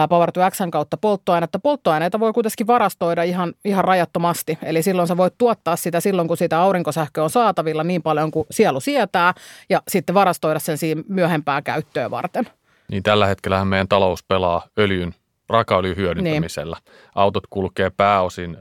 Power 0.09 0.31
to 0.31 0.41
Xn 0.51 0.71
kautta 0.71 0.97
polttoainetta, 0.97 1.59
polttoaineita 1.59 2.19
voi 2.19 2.33
kuitenkin 2.33 2.67
varastoida 2.67 3.23
ihan, 3.23 3.53
ihan 3.65 3.83
rajattomasti, 3.83 4.57
eli 4.63 4.83
silloin 4.83 5.07
sä 5.07 5.17
voit 5.17 5.33
tuottaa 5.37 5.75
sitä 5.75 5.99
silloin, 5.99 6.27
kun 6.27 6.37
sitä 6.37 6.61
aurinkosähköä 6.61 7.23
on 7.23 7.29
saatavilla 7.29 7.83
niin 7.83 8.01
paljon 8.01 8.31
kuin 8.31 8.47
sielu 8.51 8.79
sietää 8.79 9.33
ja 9.69 9.81
sitten 9.87 10.15
varastoida 10.15 10.59
sen 10.59 10.77
siinä 10.77 11.03
myöhempää 11.07 11.61
käyttöä 11.61 12.11
varten. 12.11 12.49
Niin 12.91 13.03
tällä 13.03 13.27
hetkellä 13.27 13.65
meidän 13.65 13.87
talous 13.87 14.23
pelaa 14.23 14.67
öljyn 14.79 15.15
raakaöljyn 15.51 15.95
hyödyntämisellä. 15.95 16.77
Niin. 16.85 17.11
Autot 17.15 17.43
kulkee 17.49 17.89
pääosin 17.97 18.57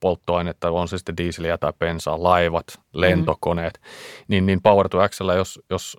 polttoainetta, 0.00 0.70
on 0.70 0.88
se 0.88 0.98
sitten 0.98 1.16
diiseliä 1.16 1.58
tai 1.58 1.72
bensaa, 1.78 2.22
laivat, 2.22 2.66
lentokoneet, 2.92 3.80
mm. 3.82 3.88
niin, 4.28 4.46
niin 4.46 4.62
Power 4.62 4.88
to 4.88 5.08
X, 5.08 5.18
jos, 5.36 5.60
jos 5.70 5.98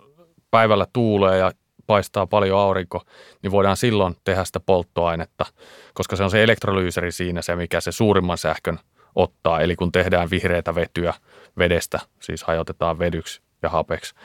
päivällä 0.51 0.87
tuulee 0.93 1.37
ja 1.37 1.51
paistaa 1.87 2.27
paljon 2.27 2.59
aurinko, 2.59 3.01
niin 3.41 3.51
voidaan 3.51 3.77
silloin 3.77 4.15
tehdä 4.23 4.45
sitä 4.45 4.59
polttoainetta, 4.59 5.45
koska 5.93 6.15
se 6.15 6.23
on 6.23 6.31
se 6.31 6.43
elektrolyyseri 6.43 7.11
siinä 7.11 7.41
se, 7.41 7.55
mikä 7.55 7.81
se 7.81 7.91
suurimman 7.91 8.37
sähkön 8.37 8.79
ottaa. 9.15 9.61
Eli 9.61 9.75
kun 9.75 9.91
tehdään 9.91 10.29
vihreätä 10.29 10.75
vetyä 10.75 11.13
vedestä, 11.57 11.99
siis 12.21 12.43
hajotetaan 12.43 12.99
vedyksi 12.99 13.41
ja 13.61 13.69
hapeksi 13.69 14.15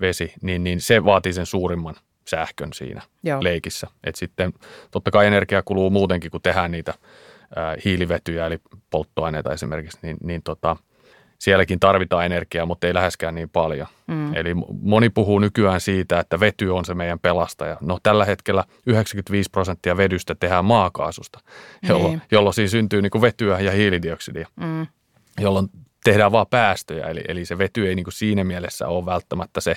vesi, 0.00 0.32
niin, 0.42 0.64
niin 0.64 0.80
se 0.80 1.04
vaatii 1.04 1.32
sen 1.32 1.46
suurimman 1.46 1.94
sähkön 2.28 2.72
siinä 2.72 3.02
Joo. 3.22 3.42
leikissä. 3.42 3.86
Et 4.04 4.14
sitten 4.14 4.52
totta 4.90 5.10
kai 5.10 5.26
energia 5.26 5.62
kuluu 5.62 5.90
muutenkin, 5.90 6.30
kun 6.30 6.42
tehdään 6.42 6.70
niitä 6.70 6.94
ää, 7.56 7.76
hiilivetyjä, 7.84 8.46
eli 8.46 8.58
polttoaineita 8.90 9.52
esimerkiksi, 9.52 9.98
niin, 10.02 10.16
niin 10.22 10.42
tota, 10.42 10.76
sielläkin 11.38 11.80
tarvitaan 11.80 12.26
energiaa, 12.26 12.66
mutta 12.66 12.86
ei 12.86 12.94
läheskään 12.94 13.34
niin 13.34 13.50
paljon. 13.50 13.86
Mm. 14.06 14.34
Eli 14.34 14.54
moni 14.82 15.10
puhuu 15.10 15.38
nykyään 15.38 15.80
siitä, 15.80 16.20
että 16.20 16.40
vety 16.40 16.68
on 16.68 16.84
se 16.84 16.94
meidän 16.94 17.18
pelastaja. 17.18 17.76
No 17.80 17.98
tällä 18.02 18.24
hetkellä 18.24 18.64
95 18.86 19.50
prosenttia 19.50 19.96
vedystä 19.96 20.34
tehdään 20.34 20.64
maakaasusta, 20.64 21.40
jolloin, 21.88 22.10
niin. 22.10 22.22
jolloin 22.30 22.54
siis 22.54 22.70
syntyy 22.70 23.02
niin 23.02 23.10
kuin 23.10 23.22
vetyä 23.22 23.60
ja 23.60 23.70
hiilidioksidia, 23.70 24.48
mm. 24.56 24.86
jolloin 25.40 25.68
tehdään 26.04 26.32
vaan 26.32 26.46
päästöjä. 26.50 27.06
Eli, 27.06 27.24
eli 27.28 27.44
se 27.44 27.58
vety 27.58 27.88
ei 27.88 27.94
niin 27.94 28.04
kuin 28.04 28.14
siinä 28.14 28.44
mielessä 28.44 28.88
ole 28.88 29.06
välttämättä 29.06 29.60
se 29.60 29.74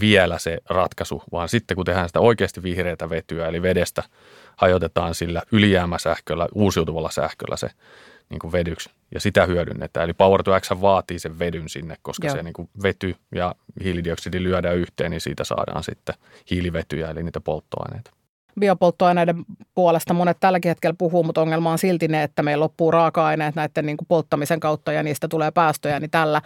vielä 0.00 0.38
se 0.38 0.58
ratkaisu, 0.70 1.22
vaan 1.32 1.48
sitten 1.48 1.74
kun 1.74 1.84
tehdään 1.84 2.08
sitä 2.08 2.20
oikeasti 2.20 2.62
vihreätä 2.62 3.10
vetyä, 3.10 3.46
eli 3.46 3.62
vedestä 3.62 4.02
hajotetaan 4.56 5.14
sillä 5.14 5.42
ylijäämäsähköllä, 5.52 6.48
uusiutuvalla 6.54 7.10
sähköllä 7.10 7.56
se 7.56 7.70
niin 8.30 8.38
kuin 8.38 8.52
vedyksi 8.52 8.90
ja 9.14 9.20
sitä 9.20 9.46
hyödynnetään. 9.46 10.04
Eli 10.04 10.12
Power 10.12 10.42
to 10.42 10.60
X 10.60 10.70
vaatii 10.80 11.18
sen 11.18 11.38
vedyn 11.38 11.68
sinne, 11.68 11.96
koska 12.02 12.26
Joo. 12.26 12.36
se 12.36 12.42
niin 12.42 12.52
kuin 12.52 12.68
vety 12.82 13.16
ja 13.34 13.54
hiilidioksidi 13.84 14.42
lyödään 14.42 14.76
yhteen, 14.76 15.10
niin 15.10 15.20
siitä 15.20 15.44
saadaan 15.44 15.84
sitten 15.84 16.14
hiilivetyjä, 16.50 17.10
eli 17.10 17.22
niitä 17.22 17.40
polttoaineita. 17.40 18.10
Biopolttoaineiden 18.60 19.44
puolesta 19.74 20.14
monet 20.14 20.36
tälläkin 20.40 20.68
hetkellä 20.68 20.94
puhuu, 20.98 21.22
mutta 21.22 21.40
ongelma 21.40 21.72
on 21.72 21.78
silti 21.78 22.08
ne, 22.08 22.22
että 22.22 22.42
meillä 22.42 22.62
loppuu 22.62 22.90
raaka-aineet 22.90 23.54
näiden 23.54 23.86
niin 23.86 23.96
kuin 23.96 24.08
polttamisen 24.08 24.60
kautta 24.60 24.92
ja 24.92 25.02
niistä 25.02 25.28
tulee 25.28 25.50
päästöjä, 25.50 26.00
niin 26.00 26.10
tällä 26.10 26.42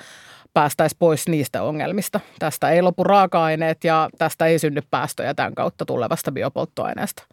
päästäisiin 0.55 0.99
pois 0.99 1.29
niistä 1.29 1.63
ongelmista. 1.63 2.21
Tästä 2.39 2.71
ei 2.71 2.83
lopu 2.83 3.05
raaka-aineet 3.05 3.85
ja 3.85 4.09
tästä 4.19 4.47
ei 4.47 4.59
synny 4.59 4.81
päästöjä 4.91 5.35
tämän 5.35 5.55
kautta 5.55 5.85
tulevasta 5.85 6.33
biopolttoaineesta. 6.33 7.27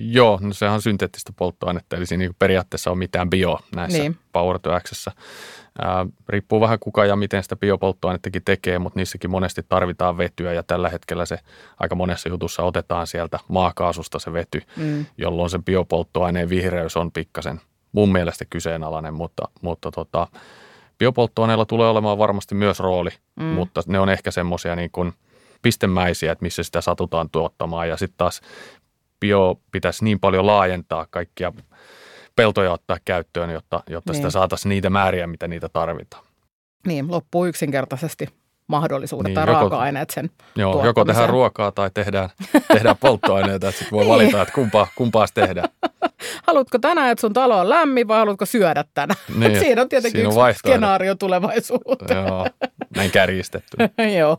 Joo, 0.00 0.38
no 0.42 0.52
sehän 0.52 0.74
on 0.74 0.82
synteettistä 0.82 1.32
polttoainetta, 1.36 1.96
eli 1.96 2.06
siinä 2.06 2.30
periaatteessa 2.38 2.90
on 2.90 2.98
mitään 2.98 3.30
bio 3.30 3.58
näissä 3.76 3.98
niin. 3.98 4.16
Power 4.32 4.58
to 4.58 4.80
Xssä. 4.80 5.12
Ää, 5.82 6.06
riippuu 6.28 6.60
vähän 6.60 6.78
kuka 6.78 7.04
ja 7.04 7.16
miten 7.16 7.42
sitä 7.42 7.56
biopolttoainettakin 7.56 8.42
tekee, 8.44 8.78
mutta 8.78 8.98
niissäkin 8.98 9.30
monesti 9.30 9.62
tarvitaan 9.68 10.18
vetyä 10.18 10.52
ja 10.52 10.62
tällä 10.62 10.88
hetkellä 10.88 11.26
se 11.26 11.38
aika 11.80 11.94
monessa 11.94 12.28
jutussa 12.28 12.62
otetaan 12.62 13.06
sieltä 13.06 13.38
maakaasusta 13.48 14.18
se 14.18 14.32
vety, 14.32 14.62
mm. 14.76 15.06
jolloin 15.18 15.50
se 15.50 15.58
biopolttoaineen 15.58 16.48
vihreys 16.48 16.96
on 16.96 17.12
pikkasen 17.12 17.60
mun 17.92 18.12
mielestä 18.12 18.44
kyseenalainen, 18.50 19.14
mutta, 19.14 19.48
mutta 19.62 19.90
tota, 19.90 20.26
biopolttoaineilla 20.98 21.66
tulee 21.66 21.88
olemaan 21.88 22.18
varmasti 22.18 22.54
myös 22.54 22.80
rooli, 22.80 23.10
mm. 23.36 23.44
mutta 23.44 23.82
ne 23.86 23.98
on 23.98 24.08
ehkä 24.08 24.30
semmoisia 24.30 24.76
niin 24.76 24.90
kuin 24.90 25.12
pistemäisiä, 25.62 26.32
että 26.32 26.42
missä 26.42 26.62
sitä 26.62 26.80
satutaan 26.80 27.30
tuottamaan 27.30 27.88
ja 27.88 27.96
sitten 27.96 28.16
taas 28.16 28.40
bio 29.20 29.60
pitäisi 29.72 30.04
niin 30.04 30.20
paljon 30.20 30.46
laajentaa 30.46 31.06
kaikkia 31.10 31.52
peltoja 32.36 32.72
ottaa 32.72 32.96
käyttöön, 33.04 33.50
jotta, 33.50 33.82
jotta 33.90 34.12
niin. 34.12 34.16
sitä 34.16 34.30
saataisiin 34.30 34.70
niitä 34.70 34.90
määriä, 34.90 35.26
mitä 35.26 35.48
niitä 35.48 35.68
tarvitaan. 35.68 36.24
Niin, 36.86 37.10
loppuu 37.10 37.46
yksinkertaisesti 37.46 38.28
mahdollisuudet 38.68 39.28
niin, 39.28 39.34
tai 39.34 39.42
joko, 39.42 39.52
raaka-aineet 39.52 40.10
sen 40.10 40.30
Joo, 40.56 40.84
joko 40.84 41.04
tehdään 41.04 41.28
ruokaa 41.28 41.72
tai 41.72 41.90
tehdään, 41.94 42.28
tehdään 42.72 42.96
polttoaineita, 43.00 43.68
että 43.68 43.78
sitten 43.78 43.98
voi 43.98 44.08
valita, 44.08 44.42
että 44.42 44.54
kumpaa, 44.54 44.86
kumpaa 44.94 45.26
tehdään. 45.34 45.68
Haluatko 46.46 46.78
tänään, 46.78 47.10
että 47.10 47.20
sun 47.20 47.32
talo 47.32 47.58
on 47.58 47.68
lämmin 47.68 48.08
vai 48.08 48.18
haluatko 48.18 48.46
syödä 48.46 48.84
tänään? 48.94 49.20
Niin, 49.36 49.60
Siinä 49.64 49.82
on 49.82 49.88
tietenkin 49.88 50.20
Siinä 50.20 50.42
on 50.42 50.50
yksi 50.50 50.58
skenaario 50.58 51.14
tulevaisuuteen. 51.14 52.26
Joo, 52.26 52.46
näin 52.96 53.10
kärjistetty. 53.10 53.76
Joo. 54.18 54.38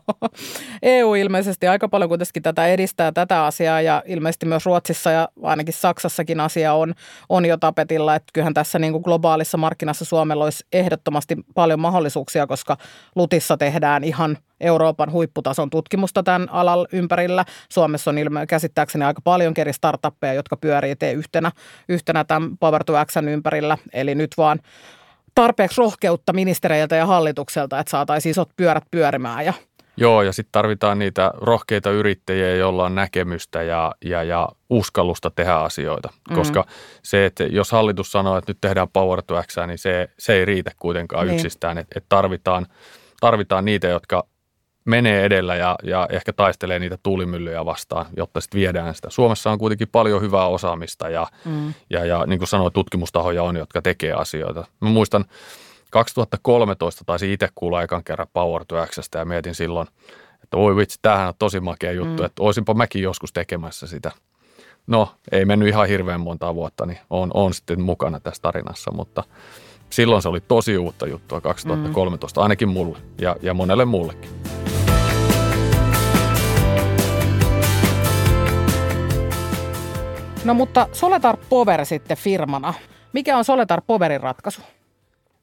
EU 0.82 1.14
ilmeisesti 1.14 1.68
aika 1.68 1.88
paljon 1.88 2.08
kuitenkin 2.08 2.42
tätä 2.42 2.66
edistää 2.66 3.12
tätä 3.12 3.44
asiaa 3.44 3.80
ja 3.80 4.02
ilmeisesti 4.06 4.46
myös 4.46 4.66
Ruotsissa 4.66 5.10
ja 5.10 5.28
ainakin 5.42 5.74
Saksassakin 5.74 6.40
asia 6.40 6.74
on, 6.74 6.94
on 7.28 7.46
jo 7.46 7.56
tapetilla. 7.56 8.14
Että 8.14 8.30
kyllähän 8.32 8.54
tässä 8.54 8.78
niin 8.78 8.92
kuin 8.92 9.02
globaalissa 9.02 9.58
markkinassa 9.58 10.04
Suomella 10.04 10.44
olisi 10.44 10.66
ehdottomasti 10.72 11.36
paljon 11.54 11.80
mahdollisuuksia, 11.80 12.46
koska 12.46 12.76
Lutissa 13.16 13.56
tehdään 13.56 14.04
ihan 14.04 14.19
Euroopan 14.60 15.12
huipputason 15.12 15.70
tutkimusta 15.70 16.22
tämän 16.22 16.48
alalla 16.50 16.86
ympärillä. 16.92 17.44
Suomessa 17.68 18.10
on 18.10 18.18
ilme- 18.18 18.46
käsittääkseni 18.46 19.04
aika 19.04 19.20
paljon 19.24 19.54
eri 19.58 19.72
startuppeja, 19.72 20.34
jotka 20.34 20.56
pyörii 20.56 20.96
te 20.96 21.12
yhtenä, 21.12 21.52
yhtenä 21.88 22.24
tämän 22.24 22.58
Power 22.58 22.84
to 22.84 22.92
Xn 23.06 23.28
ympärillä. 23.28 23.78
Eli 23.92 24.14
nyt 24.14 24.30
vaan 24.36 24.58
tarpeeksi 25.34 25.80
rohkeutta 25.80 26.32
ministereiltä 26.32 26.96
ja 26.96 27.06
hallitukselta, 27.06 27.78
että 27.78 27.90
saataisiin 27.90 28.30
isot 28.30 28.50
pyörät 28.56 28.84
pyörimään 28.90 29.44
ja 29.44 29.52
Joo, 29.96 30.22
ja 30.22 30.32
sitten 30.32 30.52
tarvitaan 30.52 30.98
niitä 30.98 31.32
rohkeita 31.36 31.90
yrittäjiä, 31.90 32.56
joilla 32.56 32.84
on 32.84 32.94
näkemystä 32.94 33.62
ja, 33.62 33.94
ja, 34.04 34.22
ja 34.22 34.48
uskallusta 34.70 35.30
tehdä 35.30 35.54
asioita. 35.54 36.08
Mm. 36.30 36.34
Koska 36.34 36.64
se, 37.02 37.26
että 37.26 37.44
jos 37.44 37.72
hallitus 37.72 38.12
sanoo, 38.12 38.36
että 38.36 38.50
nyt 38.50 38.58
tehdään 38.60 38.88
Power 38.88 39.22
to 39.22 39.42
X, 39.42 39.56
niin 39.66 39.78
se, 39.78 40.08
se 40.18 40.32
ei 40.32 40.44
riitä 40.44 40.70
kuitenkaan 40.78 41.26
niin. 41.26 41.34
yksistään. 41.34 41.78
Että 41.78 41.98
et 41.98 42.04
tarvitaan, 42.08 42.66
tarvitaan 43.20 43.64
niitä, 43.64 43.86
jotka 43.86 44.26
menee 44.84 45.24
edellä 45.24 45.56
ja, 45.56 45.76
ja 45.82 46.08
ehkä 46.10 46.32
taistelee 46.32 46.78
niitä 46.78 46.98
tuulimyllyjä 47.02 47.64
vastaan, 47.64 48.06
jotta 48.16 48.40
sitten 48.40 48.60
viedään 48.60 48.94
sitä. 48.94 49.10
Suomessa 49.10 49.50
on 49.50 49.58
kuitenkin 49.58 49.88
paljon 49.88 50.22
hyvää 50.22 50.46
osaamista 50.46 51.08
ja, 51.08 51.26
mm. 51.44 51.74
ja, 51.90 52.04
ja 52.04 52.26
niin 52.26 52.38
kuin 52.38 52.48
sanoin, 52.48 52.72
tutkimustahoja 52.72 53.42
on, 53.42 53.56
jotka 53.56 53.82
tekee 53.82 54.12
asioita. 54.12 54.64
Mä 54.80 54.88
muistan 54.88 55.24
2013 55.90 57.04
taisi 57.06 57.32
itse 57.32 57.48
kuulla 57.54 57.82
ekan 57.82 58.04
kerran 58.04 58.28
Power 58.32 58.64
to 58.68 58.86
Xstä 58.86 59.18
ja 59.18 59.24
mietin 59.24 59.54
silloin, 59.54 59.88
että 60.44 60.56
voi 60.56 60.76
vitsi, 60.76 60.98
tämähän 61.02 61.28
on 61.28 61.34
tosi 61.38 61.60
makea 61.60 61.92
juttu, 61.92 62.22
mm. 62.22 62.26
että 62.26 62.42
olisinpa 62.42 62.74
mäkin 62.74 63.02
joskus 63.02 63.32
tekemässä 63.32 63.86
sitä. 63.86 64.10
No, 64.86 65.14
ei 65.32 65.44
mennyt 65.44 65.68
ihan 65.68 65.88
hirveän 65.88 66.20
monta 66.20 66.54
vuotta, 66.54 66.86
niin 66.86 66.98
on, 67.10 67.30
on 67.34 67.54
sitten 67.54 67.80
mukana 67.80 68.20
tässä 68.20 68.42
tarinassa, 68.42 68.90
mutta 68.94 69.24
silloin 69.90 70.22
se 70.22 70.28
oli 70.28 70.40
tosi 70.40 70.78
uutta 70.78 71.06
juttua 71.06 71.40
2013, 71.40 72.40
mm. 72.40 72.42
ainakin 72.42 72.68
mulle 72.68 72.98
ja, 73.20 73.36
ja 73.42 73.54
monelle 73.54 73.84
muullekin. 73.84 74.30
No 80.44 80.54
mutta 80.54 80.88
Soletar 80.92 81.36
Power 81.48 81.84
sitten 81.84 82.16
firmana. 82.16 82.74
Mikä 83.12 83.36
on 83.36 83.44
Soletar 83.44 83.82
Powerin 83.86 84.20
ratkaisu? 84.20 84.60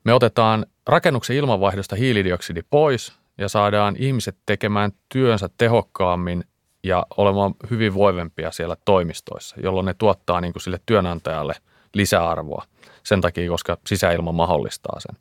Me 0.04 0.14
otetaan 0.14 0.66
rakennuksen 0.88 1.36
ilmanvaihdosta 1.36 1.96
hiilidioksidi 1.96 2.62
pois 2.70 3.14
ja 3.38 3.50
saadaan 3.50 3.96
ihmiset 4.00 4.38
tekemään 4.46 4.92
työnsä 5.10 5.50
tehokkaammin 5.58 6.44
ja 6.84 7.06
olemaan 7.18 7.54
hyvin 7.70 7.94
voivempia 7.94 8.52
siellä 8.52 8.76
toimistoissa, 8.86 9.56
jolloin 9.64 9.86
ne 9.86 9.94
tuottaa 9.94 10.42
niin 10.42 10.54
kuin 10.54 10.64
sille 10.64 10.80
työnantajalle 10.86 11.54
lisäarvoa 11.94 12.66
sen 13.04 13.22
takia, 13.22 13.50
koska 13.50 13.78
sisäilma 13.88 14.32
mahdollistaa 14.32 15.00
sen. 15.00 15.16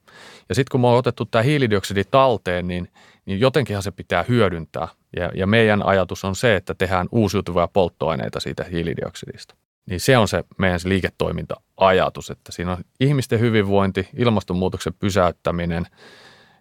Ja 0.49 0.55
sitten 0.55 0.73
kun 0.73 0.81
me 0.81 0.87
on 0.87 0.99
otettu 0.99 1.25
tämä 1.25 1.43
hiilidioksidi 1.43 2.05
talteen, 2.05 2.69
niin, 2.69 2.89
niin 3.27 3.41
jotenkinhan 3.41 3.83
se 3.83 3.91
pitää 3.91 4.25
hyödyntää. 4.29 4.89
Ja, 5.17 5.31
ja 5.35 5.47
meidän 5.47 5.87
ajatus 5.87 6.25
on 6.25 6.37
se, 6.37 6.57
että 6.57 6.75
tehdään 6.75 7.09
uusiutuvia 7.13 7.69
polttoaineita 7.69 8.41
siitä 8.41 8.65
hiilidioksidista 8.65 9.55
niin 9.91 10.01
se 10.01 10.19
on 10.19 10.29
se 10.29 10.45
meidän 10.59 10.81
se 10.81 10.89
liiketoiminta-ajatus, 10.89 12.31
että 12.31 12.53
siinä 12.53 12.73
on 12.73 12.85
ihmisten 13.01 13.41
hyvinvointi, 13.41 14.09
ilmastonmuutoksen 14.17 14.95
pysäyttäminen, 14.95 15.87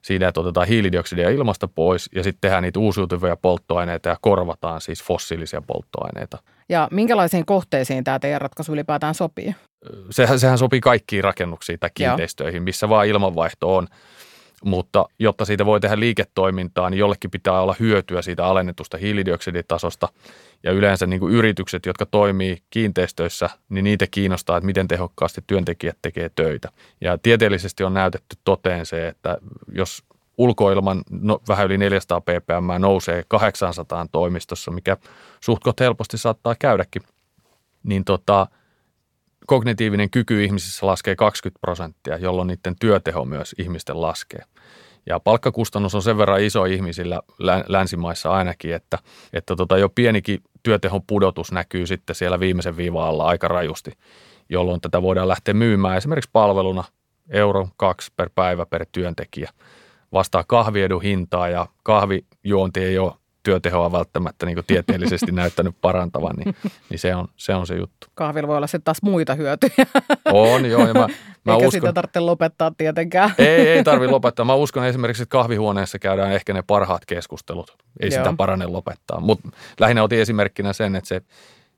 siinä, 0.06 0.28
että 0.28 0.40
otetaan 0.40 0.68
hiilidioksidia 0.68 1.30
ilmasta 1.30 1.68
pois 1.68 2.10
ja 2.16 2.24
sitten 2.24 2.42
tehdään 2.42 2.64
niitä 2.64 2.80
uusiutuvia 2.80 3.36
polttoaineita 3.36 4.10
ja 4.10 4.18
korvataan 4.22 4.82
siis 4.82 5.04
fossiilisia 5.04 5.62
polttoaineita. 5.62 6.38
Ja 6.70 6.88
minkälaisiin 6.92 7.46
kohteisiin 7.46 8.04
tämä 8.04 8.20
teidän 8.20 8.42
ratkaisu 8.42 8.74
ylipäätään 8.74 9.14
sopii? 9.14 9.56
Sehän, 10.12 10.40
sehän 10.40 10.58
sopii 10.58 10.82
kaikkiin 10.82 11.24
rakennuksiin 11.24 11.80
tai 11.80 11.90
kiinteistöihin, 11.94 12.60
Joo. 12.60 12.64
missä 12.64 12.90
vaan 12.90 13.08
ilmanvaihto 13.08 13.76
on 13.76 13.88
mutta 14.64 15.06
jotta 15.20 15.46
siitä 15.46 15.66
voi 15.66 15.80
tehdä 15.80 16.00
liiketoimintaa, 16.00 16.90
niin 16.90 17.00
jollekin 17.00 17.32
pitää 17.32 17.62
olla 17.62 17.76
hyötyä 17.80 18.22
siitä 18.22 18.46
alennetusta 18.46 18.98
hiilidioksiditasosta. 18.98 20.10
Ja 20.64 20.72
yleensä 20.72 21.06
niin 21.06 21.20
kuin 21.20 21.34
yritykset, 21.34 21.86
jotka 21.86 22.06
toimii 22.06 22.58
kiinteistöissä, 22.70 23.50
niin 23.70 23.84
niitä 23.84 24.08
kiinnostaa, 24.12 24.58
että 24.58 24.66
miten 24.66 24.88
tehokkaasti 24.88 25.42
työntekijät 25.48 25.98
tekee 26.02 26.30
töitä. 26.36 26.70
Ja 27.02 27.18
tieteellisesti 27.18 27.84
on 27.84 27.94
näytetty 27.94 28.38
toteen 28.44 28.86
se, 28.86 29.08
että 29.08 29.38
jos 29.72 30.04
ulkoilman 30.38 31.02
no, 31.10 31.42
vähän 31.48 31.66
yli 31.66 31.78
400 31.78 32.22
ppm 32.22 32.82
nousee 32.82 33.24
800 33.28 34.08
toimistossa, 34.12 34.72
mikä 34.72 34.98
suhtkot 35.40 35.80
helposti 35.80 36.18
saattaa 36.18 36.56
käydäkin, 36.60 37.02
niin 37.84 38.06
tota, 38.06 38.48
kognitiivinen 39.48 40.10
kyky 40.10 40.44
ihmisissä 40.44 40.88
laskee 40.88 41.16
20 41.16 41.60
prosenttia, 41.62 42.18
jolloin 42.18 42.48
niiden 42.48 42.76
työteho 42.80 43.26
myös 43.26 43.56
ihmisten 43.60 44.02
laskee. 44.02 44.42
Ja 45.10 45.20
palkkakustannus 45.20 45.96
on 45.96 46.02
sen 46.02 46.18
verran 46.18 46.42
iso 46.42 46.66
ihmisillä 46.66 47.22
länsimaissa 47.68 48.32
ainakin, 48.32 48.76
että, 48.76 49.00
että 49.34 49.56
tota 49.56 49.78
jo 49.78 49.90
pienikin 49.90 50.40
työtehon 50.64 51.02
pudotus 51.08 51.52
näkyy 51.52 51.88
sitten 51.88 52.16
siellä 52.16 52.40
viimeisen 52.40 52.78
viivan 52.78 53.08
alla 53.08 53.26
aika 53.26 53.48
rajusti, 53.48 53.92
jolloin 54.50 54.82
tätä 54.82 55.02
voidaan 55.02 55.28
lähteä 55.28 55.54
myymään 55.54 55.98
esimerkiksi 55.98 56.30
palveluna 56.34 56.84
euro 57.30 57.68
kaksi 57.78 58.14
per 58.16 58.30
päivä 58.36 58.66
per 58.66 58.86
työntekijä. 58.92 59.50
Vastaa 60.14 60.44
kahviedun 60.48 61.02
hintaa 61.02 61.50
ja 61.50 61.68
kahvijuonti 61.84 62.80
ei 62.80 62.98
ole 62.98 63.14
työtehoa 63.46 63.92
välttämättä 63.92 64.46
niin 64.46 64.58
tieteellisesti 64.68 65.32
näyttänyt 65.42 65.76
parantavan, 65.82 66.36
niin, 66.36 66.56
niin 66.90 67.00
se, 67.00 67.16
on, 67.16 67.28
se 67.38 67.56
on 67.56 67.68
se 67.68 67.76
juttu. 67.76 68.08
Kahvilla 68.14 68.48
voi 68.48 68.58
olla 68.58 68.68
sitten 68.68 68.84
taas 68.84 69.02
muita 69.02 69.36
hyötyjä. 69.36 69.86
On, 70.32 70.66
joo. 70.66 70.88
Ja 70.88 70.94
mä, 70.94 71.00
mä 71.00 71.08
Eikä 71.54 71.68
uskon, 71.68 71.72
sitä 71.72 71.94
tarvitse 71.94 72.20
lopettaa 72.20 72.72
tietenkään. 72.78 73.32
Ei, 73.38 73.68
ei 73.68 73.84
tarvitse 73.84 74.12
lopettaa. 74.12 74.46
Mä 74.46 74.54
uskon 74.54 74.86
esimerkiksi, 74.86 75.24
että 75.24 75.32
kahvihuoneessa 75.32 76.00
käydään 76.00 76.32
ehkä 76.32 76.54
ne 76.54 76.64
parhaat 76.68 77.06
keskustelut. 77.06 77.76
Ei 78.00 78.10
joo. 78.12 78.24
sitä 78.24 78.34
parane 78.38 78.66
lopettaa. 78.66 79.20
Mutta 79.20 79.50
lähinnä 79.80 80.04
otin 80.04 80.20
esimerkkinä 80.20 80.74
sen, 80.74 80.96
että 80.96 81.08
se, 81.08 81.22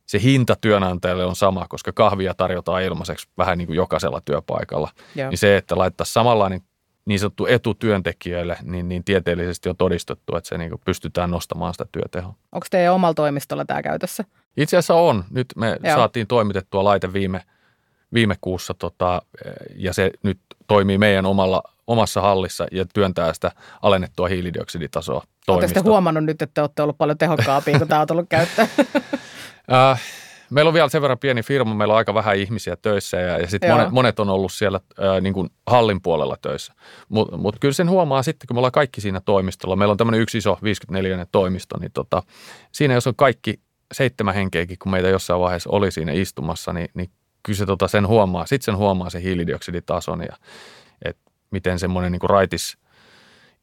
se 0.06 0.22
hinta 0.22 0.56
työnantajalle 0.62 1.26
on 1.26 1.36
sama, 1.36 1.66
koska 1.70 1.92
kahvia 1.92 2.34
tarjotaan 2.34 2.84
ilmaiseksi 2.84 3.28
vähän 3.38 3.58
niin 3.58 3.68
kuin 3.68 3.78
jokaisella 3.78 4.22
työpaikalla. 4.26 4.90
Joo. 5.16 5.30
Niin 5.30 5.38
se, 5.38 5.58
että 5.58 5.78
laittaa 5.78 6.06
samanlainen 6.06 6.60
niin 6.60 6.68
sanottu 7.16 7.46
etu 7.46 7.74
työntekijöille, 7.74 8.58
niin, 8.64 8.90
niin 8.90 9.04
tieteellisesti 9.04 9.70
on 9.70 9.78
todistettu, 9.78 10.36
että 10.36 10.48
se 10.48 10.58
niin 10.58 10.70
kuin 10.70 10.82
pystytään 10.86 11.32
nostamaan 11.32 11.74
sitä 11.74 11.86
työtehoa. 11.92 12.36
Onko 12.52 12.68
teidän 12.72 12.94
omalla 12.94 13.14
toimistolla 13.14 13.66
tämä 13.66 13.82
käytössä? 13.82 14.24
Itse 14.58 14.78
asiassa 14.78 14.94
on. 14.94 15.24
Nyt 15.30 15.48
me 15.56 15.78
Joo. 15.84 15.96
saatiin 15.96 16.28
toimitettua 16.28 16.84
laite 16.84 17.14
viime, 17.14 17.42
viime 18.14 18.36
kuussa 18.42 18.74
tota, 18.74 19.22
ja 19.76 19.94
se 19.94 20.12
nyt 20.24 20.40
toimii 20.68 20.98
meidän 20.98 21.26
omalla, 21.26 21.64
omassa 21.88 22.22
hallissa 22.22 22.68
ja 22.72 22.86
työntää 22.94 23.34
sitä 23.34 23.52
alennettua 23.82 24.28
hiilidioksiditasoa 24.28 25.24
Oletteko 25.48 25.90
huomannut 25.90 26.24
nyt, 26.24 26.42
että 26.42 26.62
olette 26.62 26.82
ollut 26.82 26.98
paljon 26.98 27.18
tehokkaampia, 27.18 27.80
kun 27.80 27.88
tämä 27.88 28.02
on 28.02 28.08
tullut 28.08 28.30
käyttöön? 28.30 28.68
äh, 29.92 30.02
meillä 30.50 30.70
on 30.70 30.74
vielä 30.74 30.90
sen 30.90 31.02
verran 31.02 31.20
pieni 31.20 31.44
firma, 31.44 31.74
meillä 31.74 31.92
on 31.92 31.98
aika 31.98 32.14
vähän 32.14 32.36
ihmisiä 32.36 32.76
töissä 32.76 33.18
ja, 33.18 33.40
ja 33.40 33.48
sitten 33.48 33.72
monet, 33.72 33.92
monet 33.92 34.20
on 34.20 34.30
ollut 34.30 34.52
siellä 34.52 34.80
ää, 35.00 35.22
niin 35.22 35.34
kuin 35.34 35.50
hallin 35.68 36.02
puolella 36.02 36.38
töissä. 36.42 36.74
Mutta 37.10 37.38
mut 37.38 37.56
kyllä 37.60 37.74
sen 37.74 37.90
huomaa 37.90 38.24
sitten, 38.24 38.48
kun 38.48 38.56
me 38.56 38.60
ollaan 38.60 38.72
kaikki 38.72 39.02
siinä 39.02 39.22
toimistolla. 39.22 39.76
Meillä 39.76 39.92
on 39.92 39.98
tämmöinen 39.98 40.22
yksi 40.22 40.38
iso 40.38 40.58
54 40.64 41.26
toimisto, 41.32 41.78
niin 41.80 41.92
tota, 41.92 42.24
siinä 42.72 42.94
jos 42.94 43.08
on 43.08 43.16
kaikki 43.16 43.60
seitsemän 43.94 44.36
henkeäkin, 44.36 44.78
kun 44.80 44.92
meitä 44.92 45.10
jossain 45.10 45.40
vaiheessa 45.40 45.70
oli 45.70 45.92
siinä 45.92 46.12
istumassa, 46.12 46.74
niin, 46.74 46.90
niin 46.94 47.10
kyllä 47.44 47.58
se 47.58 47.66
tota 47.66 47.88
sen 47.88 48.08
huomaa. 48.08 48.46
Sitten 48.46 48.66
sen 48.66 48.78
huomaa 48.78 49.10
se 49.10 49.22
hiilidioksiditason 49.22 50.22
ja 50.22 50.38
että 51.06 51.32
miten 51.52 51.80
semmoinen 51.80 52.12
niin 52.12 52.30
raitis 52.30 52.78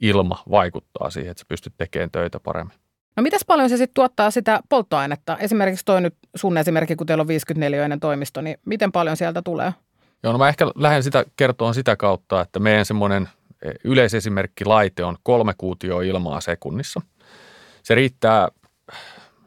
ilma 0.00 0.43
vaikuttaa 0.50 1.11
siihen, 1.11 1.31
että 1.31 1.41
sä 1.41 1.47
pystyt 1.49 1.75
tekemään 1.76 2.11
töitä 2.11 2.41
paremmin. 2.41 2.84
No 3.16 3.23
mitäs 3.23 3.44
paljon 3.47 3.68
se 3.68 3.76
sitten 3.76 3.94
tuottaa 3.94 4.30
sitä 4.30 4.61
polttoainetta? 4.68 5.37
Esimerkiksi 5.38 5.85
toi 5.85 6.00
nyt 6.00 6.14
sun 6.35 6.59
esimerkki, 6.59 6.97
kun 6.97 7.06
teillä 7.06 7.21
on 7.21 7.28
54 7.28 7.97
toimisto, 8.00 8.40
niin 8.40 8.59
miten 8.66 8.92
paljon 8.92 9.16
sieltä 9.16 9.42
tulee? 9.42 9.73
Joo, 10.23 10.33
no 10.33 10.38
mä 10.38 10.49
ehkä 10.49 10.66
lähden 10.75 11.02
sitä 11.02 11.25
kertoa 11.37 11.73
sitä 11.73 11.97
kautta, 11.97 12.40
että 12.40 12.61
meidän 12.61 12.85
semmoinen 12.85 13.28
e, 13.62 13.71
yleisesimerkki 13.85 14.64
laite 14.64 15.04
on 15.04 15.16
kolme 15.23 15.52
kuutioa 15.59 16.02
ilmaa 16.02 16.40
sekunnissa. 16.40 17.00
Se 17.83 17.94
riittää 17.94 18.49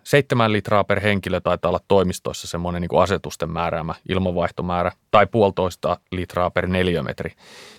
seitsemän 0.07 0.51
litraa 0.51 0.83
per 0.83 0.99
henkilö 0.99 1.41
taitaa 1.41 1.69
olla 1.69 1.79
toimistoissa 1.87 2.47
semmoinen 2.47 2.81
niin 2.81 3.01
asetusten 3.01 3.49
määräämä 3.49 3.95
ilmanvaihtomäärä, 4.09 4.91
tai 5.11 5.27
puolitoista 5.27 5.97
litraa 6.11 6.51
per 6.51 6.67
neliömetri, 6.67 7.31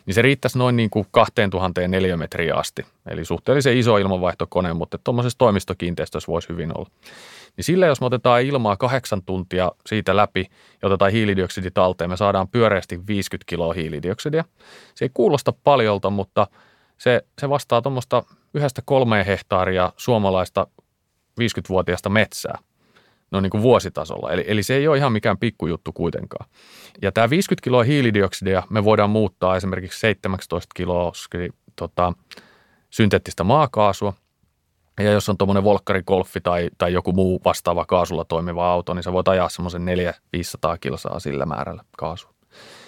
niin 0.06 0.14
se 0.14 0.22
riittäisi 0.22 0.58
noin 0.58 0.76
niin 0.76 0.90
kuin 0.90 1.06
2000 1.10 1.88
neliömetriä 1.88 2.54
asti. 2.54 2.86
Eli 3.10 3.24
suhteellisen 3.24 3.76
iso 3.76 3.96
ilmanvaihtokone, 3.96 4.72
mutta 4.72 4.98
tuommoisessa 5.04 5.38
toimistokiinteistössä 5.38 6.32
voisi 6.32 6.48
hyvin 6.48 6.78
olla. 6.78 6.88
Niin 7.56 7.64
sillä 7.64 7.86
jos 7.86 8.00
me 8.00 8.06
otetaan 8.06 8.42
ilmaa 8.42 8.76
kahdeksan 8.76 9.22
tuntia 9.22 9.72
siitä 9.86 10.16
läpi 10.16 10.46
ja 10.82 10.86
otetaan 10.86 11.12
hiilidioksidi 11.12 11.70
talteen, 11.70 12.10
me 12.10 12.16
saadaan 12.16 12.48
pyöreästi 12.48 13.00
50 13.06 13.48
kiloa 13.48 13.72
hiilidioksidia. 13.72 14.44
Se 14.94 15.04
ei 15.04 15.10
kuulosta 15.14 15.52
paljolta, 15.64 16.10
mutta 16.10 16.46
se, 16.98 17.22
se 17.38 17.48
vastaa 17.48 17.82
tuommoista 17.82 18.22
yhdestä 18.54 18.82
kolmeen 18.84 19.26
hehtaaria 19.26 19.92
suomalaista 19.96 20.66
50-vuotiaasta 21.38 22.08
metsää. 22.08 22.58
No 23.30 23.40
niin 23.40 23.50
kuin 23.50 23.62
vuositasolla. 23.62 24.32
Eli, 24.32 24.44
eli 24.46 24.62
se 24.62 24.74
ei 24.74 24.88
ole 24.88 24.96
ihan 24.96 25.12
mikään 25.12 25.38
pikkujuttu 25.38 25.92
kuitenkaan. 25.92 26.50
Ja 27.02 27.12
tämä 27.12 27.30
50 27.30 27.64
kiloa 27.64 27.82
hiilidioksidia 27.82 28.62
me 28.70 28.84
voidaan 28.84 29.10
muuttaa 29.10 29.56
esimerkiksi 29.56 30.00
17 30.00 30.72
kiloa 30.74 31.12
tota, 31.76 32.12
synteettistä 32.90 33.44
maakaasua. 33.44 34.12
Ja 35.00 35.12
jos 35.12 35.28
on 35.28 35.38
tuommoinen 35.38 35.64
volkkarikolfi 35.64 36.40
tai, 36.40 36.70
tai 36.78 36.92
joku 36.92 37.12
muu 37.12 37.40
vastaava 37.44 37.84
kaasulla 37.84 38.24
toimiva 38.24 38.72
auto, 38.72 38.94
niin 38.94 39.02
sä 39.02 39.12
voit 39.12 39.28
ajaa 39.28 39.48
semmoisen 39.48 39.82
400-500 40.36 40.78
kilsaa 40.80 41.20
sillä 41.20 41.46
määrällä 41.46 41.84
kaasua. 41.96 42.30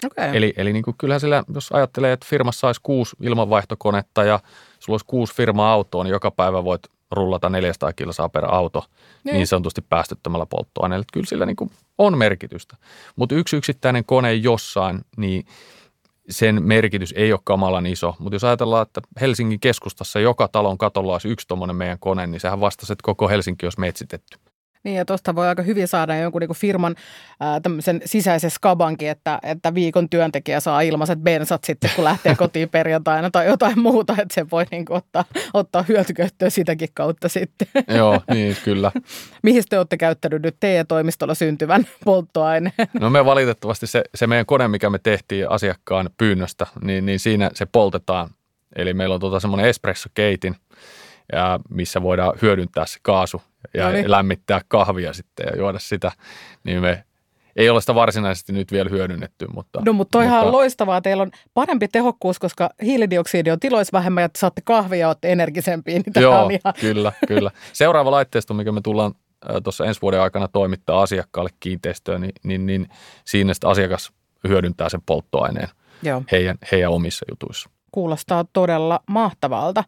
Okay. 0.06 0.36
Eli, 0.36 0.54
eli 0.56 0.72
niin 0.72 0.82
kuin 0.82 0.94
kyllähän 0.98 1.20
sillä, 1.20 1.44
jos 1.54 1.72
ajattelee, 1.72 2.12
että 2.12 2.26
firmassa 2.30 2.60
saisi 2.60 2.80
kuusi 2.82 3.16
ilmanvaihtokonetta 3.22 4.24
ja 4.24 4.40
sulla 4.78 4.94
olisi 4.94 5.06
kuusi 5.06 5.34
firma-autoa, 5.34 6.04
niin 6.04 6.12
joka 6.12 6.30
päivä 6.30 6.64
voit 6.64 6.82
rullata 7.10 7.48
400 7.48 7.92
kilsaa 7.92 8.28
per 8.28 8.44
auto 8.54 8.84
niin, 9.24 9.34
niin 9.34 9.46
sanotusti 9.46 9.80
päästöttömällä 9.88 10.46
polttoaineella. 10.46 11.04
Kyllä 11.12 11.26
sillä 11.26 11.46
niin 11.46 11.56
kuin 11.56 11.70
on 11.98 12.18
merkitystä. 12.18 12.76
Mutta 13.16 13.34
yksi 13.34 13.56
yksittäinen 13.56 14.04
kone 14.04 14.34
jossain, 14.34 15.00
niin 15.16 15.44
sen 16.30 16.62
merkitys 16.62 17.14
ei 17.16 17.32
ole 17.32 17.40
kamalan 17.44 17.86
iso. 17.86 18.16
Mutta 18.18 18.34
jos 18.34 18.44
ajatellaan, 18.44 18.82
että 18.82 19.00
Helsingin 19.20 19.60
keskustassa 19.60 20.20
joka 20.20 20.48
talon 20.48 20.78
katolla 20.78 21.12
olisi 21.12 21.28
yksi 21.28 21.48
tuommoinen 21.48 21.76
meidän 21.76 21.98
kone, 21.98 22.26
niin 22.26 22.40
sehän 22.40 22.60
vastasi, 22.60 22.92
että 22.92 23.02
koko 23.02 23.28
Helsinki 23.28 23.66
olisi 23.66 23.80
metsitetty. 23.80 24.38
Niin 24.84 24.96
ja 24.96 25.04
tuosta 25.04 25.34
voi 25.34 25.48
aika 25.48 25.62
hyvin 25.62 25.88
saada 25.88 26.16
jonkun 26.16 26.40
niin 26.40 26.56
firman 26.56 26.94
ää, 27.40 27.60
tämmöisen 27.60 28.00
sisäisen 28.04 28.50
skabankin, 28.50 29.08
että, 29.10 29.38
että 29.42 29.74
viikon 29.74 30.08
työntekijä 30.10 30.60
saa 30.60 30.80
ilmaiset 30.80 31.18
bensat 31.18 31.64
sitten, 31.64 31.90
kun 31.96 32.04
lähtee 32.04 32.34
kotiin 32.34 32.68
perjantaina 32.68 33.30
tai 33.30 33.46
jotain 33.46 33.78
muuta, 33.78 34.12
että 34.12 34.34
se 34.34 34.50
voi 34.50 34.64
niin 34.70 34.84
kuin 34.84 34.96
ottaa, 34.96 35.24
ottaa 35.54 35.84
hyötykäyttöä 35.88 36.50
sitäkin 36.50 36.88
kautta 36.94 37.28
sitten. 37.28 37.68
Joo, 37.88 38.20
niin 38.30 38.56
kyllä. 38.64 38.92
Mihin 39.42 39.62
te 39.70 39.78
olette 39.78 39.96
käyttänyt 39.96 40.42
nyt 40.42 40.56
teidän 40.60 40.86
toimistolla 40.86 41.34
syntyvän 41.34 41.86
polttoaineen? 42.04 42.88
No 43.00 43.10
me 43.10 43.24
valitettavasti 43.24 43.86
se, 43.86 44.02
se 44.14 44.26
meidän 44.26 44.46
kone, 44.46 44.68
mikä 44.68 44.90
me 44.90 44.98
tehtiin 44.98 45.50
asiakkaan 45.50 46.10
pyynnöstä, 46.18 46.66
niin, 46.82 47.06
niin 47.06 47.20
siinä 47.20 47.50
se 47.54 47.66
poltetaan. 47.66 48.30
Eli 48.76 48.94
meillä 48.94 49.14
on 49.14 49.20
tuota 49.20 49.40
semmoinen 49.40 49.66
espresso-keitin, 49.66 50.56
ja 51.32 51.60
missä 51.68 52.02
voidaan 52.02 52.32
hyödyntää 52.42 52.86
se 52.86 52.98
kaasu 53.02 53.42
ja 53.74 53.84
no 53.84 53.92
niin. 53.92 54.10
lämmittää 54.10 54.60
kahvia 54.68 55.12
sitten 55.12 55.46
ja 55.50 55.58
juoda 55.58 55.78
sitä, 55.78 56.12
niin 56.64 56.80
me 56.80 57.04
ei 57.56 57.70
ole 57.70 57.80
sitä 57.80 57.94
varsinaisesti 57.94 58.52
nyt 58.52 58.72
vielä 58.72 58.90
hyödynnetty. 58.90 59.46
Mutta, 59.54 59.82
no 59.86 59.92
mutta 59.92 60.18
toihan 60.18 60.34
mutta... 60.34 60.46
on 60.46 60.52
loistavaa. 60.52 61.00
Teillä 61.00 61.22
on 61.22 61.30
parempi 61.54 61.88
tehokkuus, 61.88 62.38
koska 62.38 62.70
hiilidioksidi 62.82 63.50
on 63.50 63.60
tiloissa 63.60 63.98
vähemmän 63.98 64.22
ja 64.22 64.28
saatte 64.38 64.62
kahvia 64.64 65.00
ja 65.00 65.08
olette 65.08 65.32
energisempia. 65.32 65.94
Niin 65.94 66.22
Joo, 66.22 66.44
on 66.44 66.50
ihan... 66.50 66.74
kyllä, 66.80 67.12
kyllä. 67.28 67.50
Seuraava 67.72 68.10
laitteisto, 68.10 68.54
mikä 68.54 68.72
me 68.72 68.80
tullaan 68.80 69.14
tuossa 69.64 69.84
ensi 69.84 70.02
vuoden 70.02 70.20
aikana 70.20 70.48
toimittaa 70.48 71.02
asiakkaalle 71.02 71.50
kiinteistöön, 71.60 72.20
niin, 72.20 72.32
niin, 72.44 72.66
niin 72.66 72.88
siinä 73.24 73.54
sitten 73.54 73.70
asiakas 73.70 74.12
hyödyntää 74.48 74.88
sen 74.88 75.02
polttoaineen 75.06 75.68
Joo. 76.02 76.22
Heidän, 76.32 76.56
heidän 76.72 76.90
omissa 76.90 77.26
jutuissa. 77.30 77.70
Kuulostaa 77.92 78.44
todella 78.52 79.00
mahtavalta. 79.06 79.84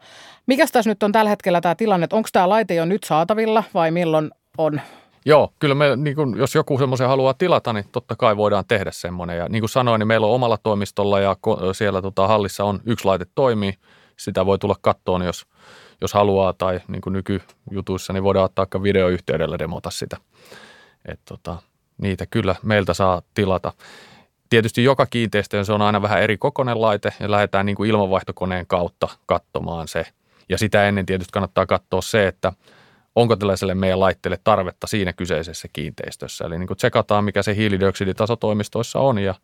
Mikäs 0.46 0.72
tässä 0.72 0.90
nyt 0.90 1.02
on 1.02 1.12
tällä 1.12 1.28
hetkellä 1.30 1.60
tämä 1.60 1.74
tilanne, 1.74 2.06
onko 2.12 2.28
tämä 2.32 2.48
laite 2.48 2.74
jo 2.74 2.84
nyt 2.84 3.04
saatavilla 3.04 3.64
vai 3.74 3.90
milloin 3.90 4.30
on? 4.58 4.80
Joo, 5.24 5.52
kyllä 5.58 5.74
me, 5.74 5.96
niin 5.96 6.16
kun, 6.16 6.38
jos 6.38 6.54
joku 6.54 6.78
semmoisen 6.78 7.08
haluaa 7.08 7.34
tilata, 7.34 7.72
niin 7.72 7.84
totta 7.92 8.16
kai 8.16 8.36
voidaan 8.36 8.64
tehdä 8.68 8.90
semmoinen. 8.90 9.36
Ja 9.36 9.48
niin 9.48 9.62
kuin 9.62 9.70
sanoin, 9.70 9.98
niin 9.98 10.06
meillä 10.06 10.26
on 10.26 10.34
omalla 10.34 10.58
toimistolla 10.58 11.20
ja 11.20 11.36
siellä 11.72 12.02
tota, 12.02 12.26
hallissa 12.28 12.64
on 12.64 12.80
yksi 12.86 13.04
laite 13.04 13.26
toimii. 13.34 13.74
Sitä 14.18 14.46
voi 14.46 14.58
tulla 14.58 14.76
kattoon, 14.80 15.22
jos, 15.22 15.46
jos 16.00 16.14
haluaa 16.14 16.52
tai 16.52 16.80
niin 16.88 17.00
kuin 17.00 17.12
nykyjutuissa, 17.12 18.12
niin 18.12 18.24
voidaan 18.24 18.44
ottaa 18.44 18.82
videoyhteydellä 18.82 19.58
demota 19.58 19.90
sitä. 19.90 20.16
Et, 21.04 21.20
tota, 21.24 21.56
niitä 21.98 22.26
kyllä 22.26 22.54
meiltä 22.62 22.94
saa 22.94 23.22
tilata. 23.34 23.72
Tietysti 24.52 24.84
joka 24.84 25.06
kiinteistöön 25.06 25.64
se 25.64 25.72
on 25.72 25.82
aina 25.82 26.02
vähän 26.02 26.22
eri 26.22 26.38
kokoinen 26.38 26.80
laite 26.80 27.12
ja 27.20 27.30
lähdetään 27.30 27.66
niin 27.66 27.76
kuin 27.76 27.90
ilmanvaihtokoneen 27.90 28.66
kautta 28.66 29.08
katsomaan 29.26 29.88
se. 29.88 30.06
Ja 30.48 30.58
sitä 30.58 30.88
ennen 30.88 31.06
tietysti 31.06 31.32
kannattaa 31.32 31.66
katsoa 31.66 32.02
se, 32.02 32.26
että 32.26 32.52
onko 33.16 33.36
tällaiselle 33.36 33.74
meidän 33.74 34.00
laitteelle 34.00 34.38
tarvetta 34.44 34.86
siinä 34.86 35.12
kyseisessä 35.12 35.68
kiinteistössä. 35.72 36.44
Eli 36.44 36.58
niin 36.58 36.66
kuin 36.66 36.76
tsekataan, 36.76 37.24
mikä 37.24 37.42
se 37.42 37.56
hiilidioksiditaso 37.56 38.36
toimistoissa 38.36 38.98
on 38.98 39.18
ja, 39.18 39.34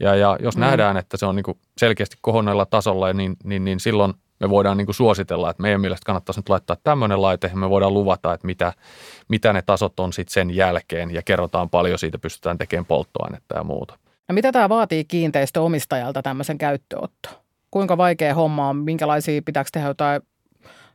ja, 0.00 0.14
ja 0.14 0.38
jos 0.40 0.56
mm. 0.56 0.60
nähdään, 0.60 0.96
että 0.96 1.16
se 1.16 1.26
on 1.26 1.36
niin 1.36 1.44
kuin 1.44 1.58
selkeästi 1.78 2.16
kohonneella 2.20 2.66
tasolla, 2.66 3.12
niin, 3.12 3.36
niin, 3.44 3.64
niin 3.64 3.80
silloin 3.80 4.14
me 4.40 4.50
voidaan 4.50 4.76
niin 4.76 4.86
kuin 4.86 4.94
suositella, 4.94 5.50
että 5.50 5.62
meidän 5.62 5.80
mielestä 5.80 6.06
kannattaisi 6.06 6.40
nyt 6.40 6.48
laittaa 6.48 6.76
tämmöinen 6.84 7.22
laite 7.22 7.46
ja 7.46 7.56
me 7.56 7.70
voidaan 7.70 7.94
luvata, 7.94 8.34
että 8.34 8.46
mitä, 8.46 8.72
mitä 9.28 9.52
ne 9.52 9.62
tasot 9.62 10.00
on 10.00 10.12
sitten 10.12 10.34
sen 10.34 10.56
jälkeen 10.56 11.10
ja 11.10 11.22
kerrotaan 11.22 11.70
paljon 11.70 11.98
siitä, 11.98 12.18
pystytään 12.18 12.58
tekemään 12.58 12.86
polttoainetta 12.86 13.56
ja 13.56 13.64
muuta. 13.64 13.98
No 14.28 14.32
mitä 14.32 14.52
tämä 14.52 14.68
vaatii 14.68 15.04
kiinteistöomistajalta 15.04 16.22
tämmöisen 16.22 16.58
käyttöotto? 16.58 17.46
kuinka 17.70 17.96
vaikea 17.96 18.34
homma 18.34 18.68
on, 18.68 18.76
minkälaisia 18.76 19.42
pitääkö 19.42 19.70
tehdä 19.72 19.88
jotain 19.88 20.22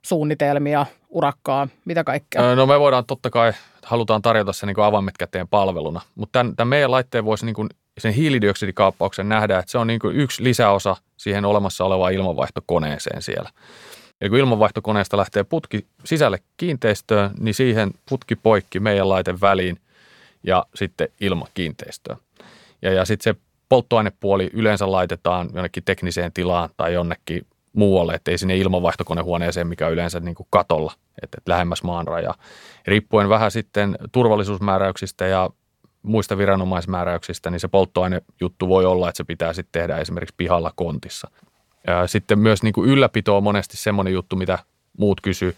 suunnitelmia, 0.02 0.86
urakkaa, 1.10 1.68
mitä 1.86 2.04
kaikkea? 2.04 2.56
No 2.56 2.66
me 2.66 2.80
voidaan 2.80 3.06
totta 3.06 3.30
kai, 3.30 3.54
halutaan 3.84 4.22
tarjota 4.22 4.54
se 4.54 4.66
niin 4.66 4.80
avaimet 4.80 5.18
käteen 5.18 5.48
palveluna, 5.48 6.02
mutta 6.16 6.40
tämän, 6.40 6.56
tämän 6.56 6.68
meidän 6.68 6.92
laitteen 6.92 7.26
voisi 7.26 7.46
niin 7.46 7.54
kuin 7.54 7.70
sen 7.98 8.14
hiilidioksidikaappauksen 8.14 9.30
nähdä, 9.30 9.60
että 9.60 9.72
se 9.72 9.78
on 9.78 9.88
niin 9.88 10.00
kuin 10.00 10.16
yksi 10.16 10.44
lisäosa 10.44 10.96
siihen 11.18 11.46
olemassa 11.46 11.86
olevaan 11.86 12.14
ilmanvaihtokoneeseen 12.14 13.22
siellä. 13.22 13.50
Eli 14.22 14.30
kun 14.30 14.40
ilmanvaihtokoneesta 14.40 15.18
lähtee 15.18 15.44
putki 15.44 15.86
sisälle 16.04 16.40
kiinteistöön, 16.58 17.32
niin 17.40 17.54
siihen 17.54 17.92
putki 18.10 18.36
poikki 18.36 18.80
meidän 18.80 19.10
laiten 19.10 19.42
väliin 19.42 19.78
ja 20.44 20.66
sitten 20.76 21.08
ilma 21.22 21.48
kiinteistöön. 21.54 22.18
Ja, 22.82 22.94
ja 22.94 23.06
sitten 23.06 23.34
se 23.34 23.42
polttoainepuoli 23.70 24.50
yleensä 24.54 24.92
laitetaan 24.92 25.50
jonnekin 25.54 25.84
tekniseen 25.84 26.34
tilaan 26.34 26.70
tai 26.78 26.94
jonnekin 26.94 27.46
muualle, 27.74 28.14
ettei 28.14 28.38
sinne 28.38 28.58
ilmanvaihtokonehuoneeseen, 28.58 29.68
mikä 29.68 29.88
on 29.88 29.94
yleensä 29.94 30.20
niin 30.20 30.36
kuin 30.36 30.48
katolla, 30.50 30.94
että, 31.24 31.38
että 31.38 31.52
lähemmäs 31.52 31.84
maan 31.84 32.08
rajaa. 32.08 32.36
Riippuen 32.88 33.30
vähän 33.30 33.52
sitten 33.52 33.98
turvallisuusmääräyksistä 34.12 35.28
ja 35.28 35.50
muista 36.04 36.38
viranomaismääräyksistä, 36.38 37.50
niin 37.50 37.60
se 37.60 37.68
polttoainejuttu 37.68 38.68
voi 38.68 38.86
olla, 38.86 39.10
että 39.10 39.18
se 39.18 39.24
pitää 39.24 39.54
sitten 39.54 39.82
tehdä 39.82 39.98
esimerkiksi 39.98 40.36
pihalla 40.38 40.74
kontissa. 40.76 41.32
Sitten 42.06 42.40
myös 42.40 42.64
niin 42.64 42.74
kuin 42.74 42.90
ylläpito 42.90 43.38
on 43.38 43.44
monesti 43.44 43.78
semmoinen 43.78 44.14
juttu, 44.14 44.36
mitä 44.36 44.60
muut 44.98 45.22
kysyy. 45.22 45.56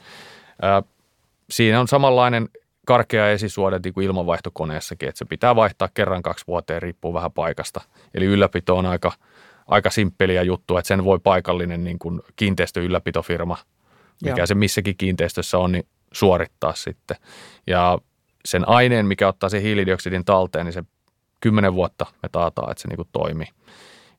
Siinä 1.49 1.79
on 1.79 1.87
samanlainen 1.87 2.49
karkea 2.85 3.29
esisuode 3.29 3.79
niin 3.83 3.93
kuin 3.93 4.05
ilmanvaihtokoneessakin, 4.05 5.09
että 5.09 5.19
se 5.19 5.25
pitää 5.25 5.55
vaihtaa 5.55 5.89
kerran 5.93 6.21
kaksi 6.21 6.47
vuoteen, 6.47 6.81
riippuu 6.81 7.13
vähän 7.13 7.31
paikasta. 7.31 7.81
Eli 8.13 8.25
ylläpito 8.25 8.77
on 8.77 8.85
aika, 8.85 9.11
aika 9.67 9.89
simppeliä 9.89 10.43
juttu, 10.43 10.77
että 10.77 10.87
sen 10.87 11.03
voi 11.03 11.19
paikallinen 11.19 11.83
niin 11.83 11.99
kuin 11.99 12.21
kiinteistöylläpitofirma, 12.35 13.57
mikä 14.23 14.37
Joo. 14.37 14.47
se 14.47 14.55
missäkin 14.55 14.97
kiinteistössä 14.97 15.57
on, 15.57 15.71
niin 15.71 15.87
suorittaa 16.13 16.73
sitten. 16.73 17.17
Ja 17.67 17.97
sen 18.45 18.69
aineen, 18.69 19.05
mikä 19.05 19.27
ottaa 19.27 19.49
sen 19.49 19.61
hiilidioksidin 19.61 20.25
talteen, 20.25 20.65
niin 20.65 20.73
se 20.73 20.83
kymmenen 21.39 21.73
vuotta 21.73 22.05
me 22.23 22.29
taataan, 22.31 22.71
että 22.71 22.81
se 22.81 22.87
niin 22.87 22.97
kuin 22.97 23.09
toimii, 23.11 23.47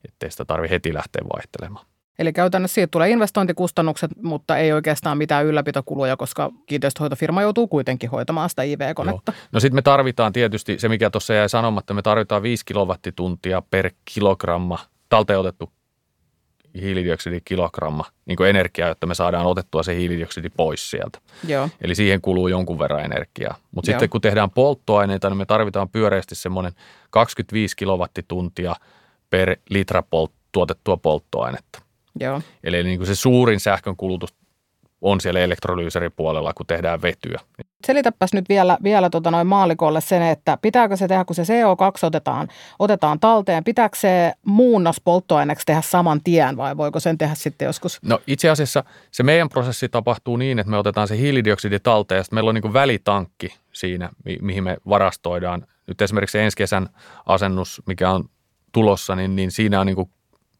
ettei 0.05 0.31
sitä 0.31 0.45
tarvi 0.45 0.69
heti 0.69 0.93
lähteä 0.93 1.21
vaihtelemaan. 1.33 1.85
Eli 2.19 2.33
käytännössä 2.33 2.75
siitä 2.75 2.91
tulee 2.91 3.09
investointikustannukset, 3.09 4.11
mutta 4.23 4.57
ei 4.57 4.73
oikeastaan 4.73 5.17
mitään 5.17 5.45
ylläpitokuluja, 5.45 6.17
koska 6.17 6.51
kiinteistöhoitofirma 6.65 7.41
joutuu 7.41 7.67
kuitenkin 7.67 8.09
hoitamaan 8.09 8.49
sitä 8.49 8.63
IV-konetta. 8.63 9.31
Joo. 9.31 9.41
No 9.51 9.59
sitten 9.59 9.75
me 9.75 9.81
tarvitaan 9.81 10.33
tietysti, 10.33 10.79
se 10.79 10.89
mikä 10.89 11.09
tuossa 11.09 11.33
jäi 11.33 11.49
sanomatta, 11.49 11.93
me 11.93 12.01
tarvitaan 12.01 12.43
5 12.43 12.65
kilowattituntia 12.65 13.63
per 13.71 13.91
kilogramma 14.05 14.79
talteenotettu 15.09 15.71
hiilidioksidikilogramma 16.81 18.05
niin 18.25 18.35
kuin 18.35 18.49
energiaa, 18.49 18.87
jotta 18.87 19.07
me 19.07 19.15
saadaan 19.15 19.45
otettua 19.45 19.83
se 19.83 19.95
hiilidioksidi 19.95 20.49
pois 20.49 20.91
sieltä. 20.91 21.19
Joo. 21.47 21.69
Eli 21.81 21.95
siihen 21.95 22.21
kuluu 22.21 22.47
jonkun 22.47 22.79
verran 22.79 23.05
energiaa. 23.05 23.55
Mutta 23.71 23.91
sitten 23.91 24.09
kun 24.09 24.21
tehdään 24.21 24.49
polttoaineita, 24.49 25.29
niin 25.29 25.37
me 25.37 25.45
tarvitaan 25.45 25.89
pyöreästi 25.89 26.35
semmoinen 26.35 26.71
25 27.09 27.75
kilowattituntia 27.75 28.75
per 29.29 29.57
litra 29.69 30.01
polt- 30.01 30.33
tuotettua 30.51 30.97
polttoainetta. 30.97 31.84
Joo. 32.19 32.41
Eli 32.63 32.83
niin 32.83 32.99
kuin 32.99 33.07
se 33.07 33.15
suurin 33.15 33.59
sähkön 33.59 33.95
kulutus 33.95 34.33
on 35.01 35.21
siellä 35.21 35.39
elektrolyyseripuolella, 35.39 36.53
kun 36.53 36.65
tehdään 36.65 37.01
vetyä. 37.01 37.39
Selitäpäs 37.87 38.33
nyt 38.33 38.49
vielä, 38.49 38.77
vielä 38.83 39.09
tota 39.09 39.31
noin 39.31 39.47
maalikolle 39.47 40.01
sen, 40.01 40.21
että 40.21 40.57
pitääkö 40.61 40.97
se 40.97 41.07
tehdä, 41.07 41.25
kun 41.25 41.35
se 41.35 41.43
CO2 41.43 41.99
otetaan, 42.03 42.47
otetaan 42.79 43.19
talteen, 43.19 43.63
pitääkö 43.63 43.97
se 43.97 44.33
muunnos 44.45 45.01
polttoaineeksi 45.01 45.65
tehdä 45.65 45.81
saman 45.81 46.21
tien 46.23 46.57
vai 46.57 46.77
voiko 46.77 46.99
sen 46.99 47.17
tehdä 47.17 47.35
sitten 47.35 47.65
joskus? 47.65 47.99
No 48.01 48.19
itse 48.27 48.49
asiassa 48.49 48.83
se 49.11 49.23
meidän 49.23 49.49
prosessi 49.49 49.89
tapahtuu 49.89 50.37
niin, 50.37 50.59
että 50.59 50.71
me 50.71 50.77
otetaan 50.77 51.07
se 51.07 51.17
hiilidioksidi 51.17 51.79
talteen 51.79 52.17
ja 52.19 52.23
sitten 52.23 52.37
meillä 52.37 52.49
on 52.49 52.55
niin 52.55 52.61
kuin 52.61 52.73
välitankki 52.73 53.55
siinä, 53.71 54.09
mi- 54.25 54.39
mihin 54.41 54.63
me 54.63 54.77
varastoidaan. 54.89 55.67
Nyt 55.87 56.01
esimerkiksi 56.01 56.31
se 56.31 56.43
ensi 56.43 56.57
kesän 56.57 56.89
asennus, 57.25 57.81
mikä 57.85 58.11
on 58.11 58.29
tulossa, 58.71 59.15
niin, 59.15 59.35
niin 59.35 59.51
siinä 59.51 59.79
on 59.79 59.85
niin 59.85 59.95
kuin 59.95 60.09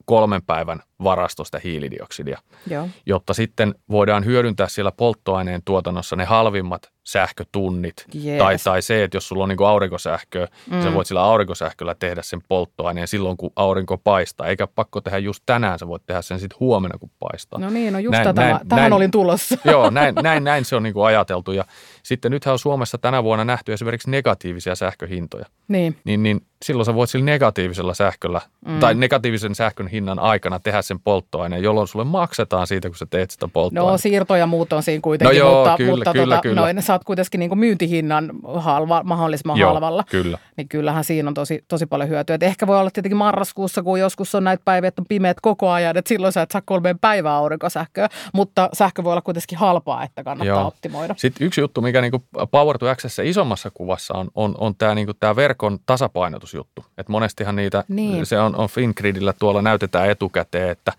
kolmen 0.06 0.42
päivän 0.44 0.80
varastosta 1.04 1.60
hiilidioksidia, 1.64 2.40
Joo. 2.68 2.90
jotta 3.06 3.34
sitten 3.34 3.76
voidaan 3.90 4.26
hyödyntää 4.26 4.68
siellä 4.68 4.92
polttoaineen 4.92 5.62
tuotannossa 5.66 6.16
ne 6.16 6.26
halvimmat 6.26 6.95
sähkötunnit. 7.06 8.06
Yes. 8.16 8.38
Tai, 8.38 8.58
tai 8.64 8.82
se, 8.82 9.04
että 9.04 9.18
jos 9.18 9.28
sulla 9.28 9.44
on 9.44 9.50
niin 9.50 9.68
aurinkosähköä, 9.68 10.48
mm. 10.72 10.84
sä 10.84 10.94
voit 10.94 11.08
sillä 11.08 11.24
aurinkosähköllä 11.24 11.96
tehdä 11.96 12.22
sen 12.22 12.40
polttoaineen 12.48 13.08
silloin, 13.08 13.38
kun 13.38 13.52
aurinko 13.56 13.98
paistaa. 13.98 14.48
Eikä 14.48 14.68
pakko 14.68 15.02
tehdä 15.02 15.18
just 15.18 15.44
tänään, 15.46 15.80
sä 15.80 15.88
voit 15.88 16.06
tehdä 16.06 16.22
sen 16.22 16.40
sitten 16.40 16.60
huomenna, 16.60 16.98
kun 16.98 17.10
paistaa. 17.20 17.60
No 17.60 17.70
niin, 17.70 17.94
no 17.94 18.00
just 18.00 18.12
näin, 18.12 18.24
tätä, 18.24 18.42
näin, 18.42 18.68
tähän 18.68 18.82
näin, 18.82 18.94
olin 18.94 19.12
tulossa. 19.12 19.58
Joo, 19.72 19.90
näin, 19.90 20.16
näin, 20.16 20.44
näin 20.44 20.66
se 20.66 20.76
on 20.76 20.84
niin 20.84 20.94
kuin 20.94 21.06
ajateltu. 21.06 21.52
Ja 21.52 21.66
sitten 22.04 22.32
nythän 22.32 22.54
on 22.54 22.60
Suomessa 22.60 22.98
tänä 22.98 23.24
vuonna 23.24 23.46
nähty 23.46 23.74
esimerkiksi 23.74 24.10
negatiivisia 24.10 24.76
sähköhintoja. 24.76 25.46
Niin. 25.68 25.98
Niin, 26.04 26.24
niin 26.24 26.42
silloin 26.66 26.86
sä 26.86 26.96
voit 26.96 27.10
sillä 27.10 27.26
negatiivisella 27.26 27.94
sähköllä 27.94 28.42
mm. 28.66 28.80
tai 28.80 28.96
negatiivisen 28.96 29.56
sähkön 29.56 29.88
hinnan 29.88 30.20
aikana 30.20 30.60
tehdä 30.60 30.82
sen 30.82 31.00
polttoaineen, 31.00 31.64
jolloin 31.64 31.88
sulle 31.88 32.06
maksetaan 32.06 32.68
siitä, 32.68 32.90
kun 32.90 32.98
sä 32.98 33.06
teet 33.10 33.32
sitä 33.32 33.48
polttoainetta. 33.48 33.92
No 33.92 33.98
siirto 33.98 34.36
ja 34.36 34.48
muut 34.48 34.74
on 34.74 34.84
siinä 34.84 35.02
kuitenkin, 35.02 35.40
no 35.40 35.46
joo, 35.46 35.56
mutta, 35.56 35.78
kyllä, 35.78 35.92
mutta 35.92 36.14
kyllä, 36.14 36.36
tota, 36.36 36.42
kyllä. 36.42 36.62
Noin, 36.62 36.78
saat 36.96 37.04
kuitenkin 37.04 37.40
niin 37.40 37.50
kuin 37.50 37.60
myyntihinnan 37.60 38.32
halva, 38.56 39.02
mahdollisimman 39.04 39.58
joo, 39.58 39.74
halvalla. 39.74 40.04
Kyllä. 40.10 40.38
Niin 40.58 40.68
kyllähän 40.68 41.04
siinä 41.04 41.28
on 41.28 41.34
tosi, 41.34 41.64
tosi 41.68 41.86
paljon 41.86 42.10
hyötyä. 42.10 42.36
Et 42.36 42.44
ehkä 42.44 42.68
voi 42.68 42.80
olla 42.80 42.92
tietenkin 42.92 43.18
marraskuussa, 43.18 43.84
kun 43.84 44.00
joskus 44.00 44.36
on 44.36 44.44
näitä 44.44 44.62
päiviä, 44.66 44.88
että 44.88 45.02
on 45.02 45.06
pimeät 45.10 45.38
koko 45.42 45.70
ajan, 45.70 45.98
että 45.98 46.10
silloin 46.10 46.34
sä 46.34 46.42
et 46.42 46.52
saa 46.52 46.62
kolmeen 46.66 47.00
päivää 47.00 47.36
aurinkosähköä, 47.36 48.10
mutta 48.34 48.70
sähkö 48.74 49.04
voi 49.04 49.14
olla 49.14 49.22
kuitenkin 49.22 49.58
halpaa, 49.58 50.04
että 50.04 50.24
kannattaa 50.24 50.60
joo. 50.60 50.68
optimoida. 50.68 51.16
Sitten 51.18 51.48
yksi 51.48 51.62
juttu, 51.62 51.82
mikä 51.82 52.02
niin 52.02 52.12
kuin 52.12 52.24
Power 52.52 52.78
to 52.78 52.90
Access 52.90 53.20
isommassa 53.20 53.72
kuvassa 53.74 54.14
on, 54.14 54.28
on, 54.36 54.56
on 54.58 54.76
tämä 54.76 54.96
niin 54.96 55.08
verkon 55.36 55.80
tasapainotusjuttu. 55.86 56.86
Et 56.98 57.10
monestihan 57.10 57.56
niitä, 57.56 57.84
niin. 57.88 58.26
se 58.26 58.40
on, 58.40 58.56
on 58.56 58.70
Fingridillä 58.70 59.34
tuolla 59.40 59.62
näytetään 59.62 60.10
etukäteen, 60.10 60.70
että 60.70 60.92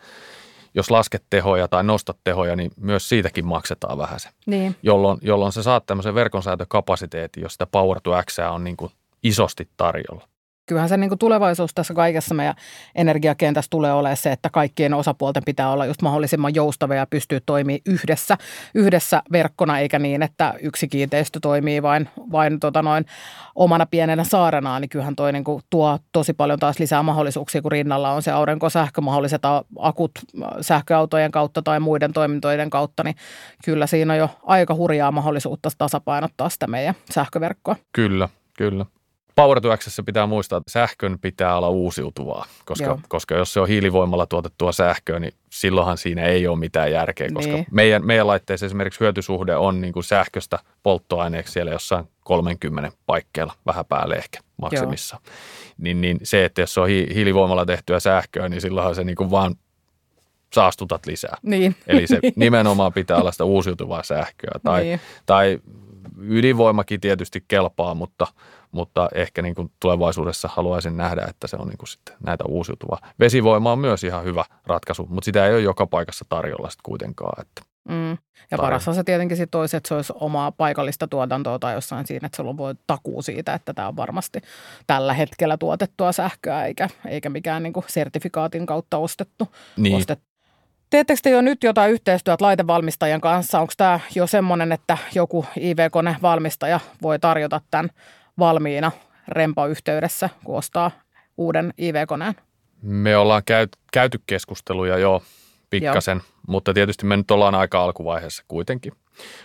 jos 0.77 0.91
lasket 0.91 1.25
tehoja 1.31 1.69
tai 1.69 1.85
nostat 1.85 2.19
tehoja, 2.25 2.57
niin 2.57 2.71
myös 2.77 3.09
siitäkin 3.09 3.47
maksetaan 3.47 3.99
vähän 3.99 4.21
se. 4.21 4.29
Niin. 4.47 4.77
Jolloin, 4.83 5.19
jolloin 5.23 5.53
sä 5.53 5.63
saat 5.63 5.87
tämmöisen 5.87 6.15
verkonsäätökapasiteetin, 6.15 7.43
jos 7.43 7.53
sitä 7.53 7.67
Power 7.67 8.01
to 8.01 8.11
X 8.31 8.39
on 8.39 8.65
niin 8.65 8.77
kuin 8.77 8.93
isosti 9.23 9.69
tarjolla 9.77 10.29
kyllähän 10.67 10.89
se 10.89 10.97
niin 10.97 11.11
kuin 11.11 11.19
tulevaisuus 11.19 11.75
tässä 11.75 11.95
kaikessa 11.95 12.35
meidän 12.35 12.55
energiakentässä 12.95 13.71
tulee 13.71 13.93
olemaan 13.93 14.17
se, 14.17 14.33
että 14.33 14.51
kaikkien 14.53 14.95
osapuolten 14.95 15.43
pitää 15.47 15.71
olla 15.71 15.87
just 15.87 16.03
mahdollisimman 16.03 16.55
joustavia 16.55 16.97
ja 16.97 17.07
pystyä 17.07 17.41
toimimaan 17.47 17.81
yhdessä, 17.87 18.39
yhdessä 18.75 19.23
verkkona, 19.33 19.79
eikä 19.79 19.99
niin, 19.99 20.23
että 20.23 20.55
yksi 20.63 20.89
kiinteistö 20.89 21.41
toimii 21.43 21.83
vain, 21.83 22.09
vain 22.33 22.61
tota 22.61 22.83
noin 22.83 23.07
omana 23.55 23.87
pienenä 23.87 24.25
saarenaan, 24.25 24.81
niin 24.83 24.89
kyllähän 24.89 25.17
toi 25.17 25.33
niin 25.33 25.45
kuin 25.45 25.63
tuo 25.71 25.99
tosi 26.13 26.33
paljon 26.33 26.59
taas 26.59 26.79
lisää 26.79 27.03
mahdollisuuksia, 27.03 27.63
kun 27.63 27.73
rinnalla 27.73 28.13
on 28.13 28.23
se 28.23 28.31
aurinkosähkö, 28.31 29.01
mahdolliset 29.01 29.43
akut 29.79 30.11
sähköautojen 30.61 31.31
kautta 31.31 31.63
tai 31.63 31.81
muiden 31.81 32.13
toimintojen 32.13 32.71
kautta, 32.71 33.05
niin 33.05 33.17
kyllä 33.65 33.87
siinä 33.87 34.13
on 34.13 34.19
jo 34.19 34.31
aika 34.43 34.75
hurjaa 34.75 35.13
mahdollisuutta 35.13 35.69
tasapainottaa 35.79 36.49
sitä 36.49 36.67
meidän 36.67 36.95
sähköverkkoa. 37.11 37.77
Kyllä, 37.93 38.29
kyllä. 38.59 38.87
Power 39.37 39.61
to 39.61 39.71
Access 39.71 40.01
pitää 40.07 40.27
muistaa, 40.27 40.57
että 40.57 40.73
sähkön 40.73 41.19
pitää 41.19 41.57
olla 41.57 41.69
uusiutuvaa, 41.69 42.47
koska, 42.65 42.99
koska 43.09 43.35
jos 43.35 43.53
se 43.53 43.61
on 43.61 43.69
hiilivoimalla 43.69 44.27
tuotettua 44.27 44.73
sähköä, 44.73 45.19
niin 45.19 45.35
silloinhan 45.51 45.99
siinä 45.99 46.23
ei 46.23 46.47
ole 46.47 46.59
mitään 46.59 46.93
järkeä, 46.93 47.29
koska 47.35 47.53
niin. 47.53 47.67
meidän, 47.71 48.07
meidän 48.07 48.27
laitteessa 48.27 48.67
esimerkiksi 48.67 49.01
hyötysuhde 49.01 49.57
on 49.57 49.81
niin 49.81 49.93
kuin 49.93 50.05
sähköstä 50.05 50.59
polttoaineeksi 50.83 51.53
siellä 51.53 51.73
jossain 51.73 52.09
30 52.25 52.93
paikkeilla, 53.07 53.53
vähän 53.67 53.85
päälle 53.85 54.15
ehkä 54.15 54.39
maksimissa. 54.57 55.21
Niin, 55.79 56.01
niin 56.01 56.19
se, 56.23 56.45
että 56.45 56.61
jos 56.61 56.75
se 56.75 56.81
on 56.81 56.89
hi, 56.89 57.09
hiilivoimalla 57.15 57.67
tehtyä 57.67 58.01
sähköä, 58.01 58.49
niin 58.49 58.61
silloinhan 58.61 58.95
se 58.95 59.05
niin 59.05 59.17
kuin 59.17 59.31
vaan 59.31 59.55
saastutat 60.55 61.07
lisää. 61.07 61.37
Niin. 61.43 61.77
Eli 61.87 62.07
se 62.07 62.19
nimenomaan 62.37 62.93
pitää 62.93 63.17
olla 63.17 63.33
sitä 63.33 63.45
uusiutuvaa 63.45 64.03
sähköä. 64.03 64.61
Tai, 64.65 64.83
niin. 64.83 65.01
tai 65.27 65.59
ydinvoimakin 66.21 67.01
tietysti 67.01 67.45
kelpaa, 67.49 67.95
mutta, 67.95 68.27
mutta 68.77 69.09
ehkä 69.15 69.43
niin 69.43 69.55
kuin 69.55 69.73
tulevaisuudessa 69.81 70.49
haluaisin 70.53 70.97
nähdä, 70.97 71.27
että 71.29 71.47
se 71.47 71.57
on 71.57 71.69
niin 71.69 71.79
kuin 71.79 71.89
sitten 71.89 72.15
näitä 72.27 72.45
uusiutuvaa. 72.49 72.99
Vesivoima 73.21 73.73
on 73.73 73.79
myös 73.79 74.05
ihan 74.05 74.25
hyvä 74.25 74.45
ratkaisu, 74.67 75.07
mutta 75.11 75.25
sitä 75.25 75.47
ei 75.47 75.55
ole 75.55 75.61
joka 75.61 75.87
paikassa 75.87 76.25
tarjolla 76.29 76.71
sitten 76.71 76.83
kuitenkaan. 76.83 77.41
Että 77.41 77.63
mm. 77.89 78.19
Ja 78.51 78.59
parassa 78.59 78.95
se 78.95 79.05
tietenkin 79.05 79.37
sitten 79.37 79.61
olisi, 79.61 79.77
että 79.77 79.89
se 79.89 79.95
olisi 79.95 80.13
omaa 80.17 80.53
paikallista 80.53 81.09
tuotantoa 81.09 81.59
tai 81.59 81.75
jossain 81.75 82.07
siinä, 82.07 82.27
että 82.27 82.37
sulla 82.37 82.57
voi 82.57 82.75
takuu 82.87 83.23
siitä, 83.23 83.55
että 83.55 83.75
tämä 83.75 83.89
on 83.89 83.97
varmasti 83.97 84.41
tällä 84.87 85.15
hetkellä 85.15 85.57
tuotettua 85.57 86.13
sähköä 86.13 86.65
eikä, 86.65 86.89
eikä 87.09 87.31
mikään 87.31 87.63
niin 87.63 87.73
kuin 87.73 87.85
sertifikaatin 87.89 88.67
kautta 88.67 88.99
ostettu. 88.99 89.49
Niin. 89.77 89.97
ostettu 89.97 90.37
Teettekö 90.91 91.21
te 91.23 91.31
jo 91.31 91.41
nyt 91.41 91.63
jotain 91.63 91.93
yhteistyötä 91.93 92.45
laitevalmistajan 92.45 93.21
kanssa? 93.21 93.61
Onko 93.61 93.73
tämä 93.77 94.01
jo 94.15 94.27
semmoinen, 94.27 94.73
että 94.73 94.99
joku 95.15 95.45
IV-konevalmistaja 95.61 96.81
voi 97.03 97.19
tarjota 97.19 97.61
tämän 97.71 97.91
valmiina 98.39 98.93
rempa-yhteydessä, 99.29 100.31
kun 100.45 100.57
ostaa 100.59 100.91
uuden 101.37 101.75
IV-koneen? 101.79 102.35
Me 102.83 103.17
ollaan 103.17 103.43
käyt, 103.47 103.77
käyty 103.93 104.21
keskusteluja 104.27 104.99
jo 104.99 105.23
pikkasen, 105.71 106.17
Joo. 106.17 106.27
mutta 106.49 106.75
tietysti 106.75 107.07
me 107.07 107.17
nyt 107.17 107.31
ollaan 107.31 107.55
aika 107.55 107.83
alkuvaiheessa 107.83 108.45
kuitenkin. 108.49 108.93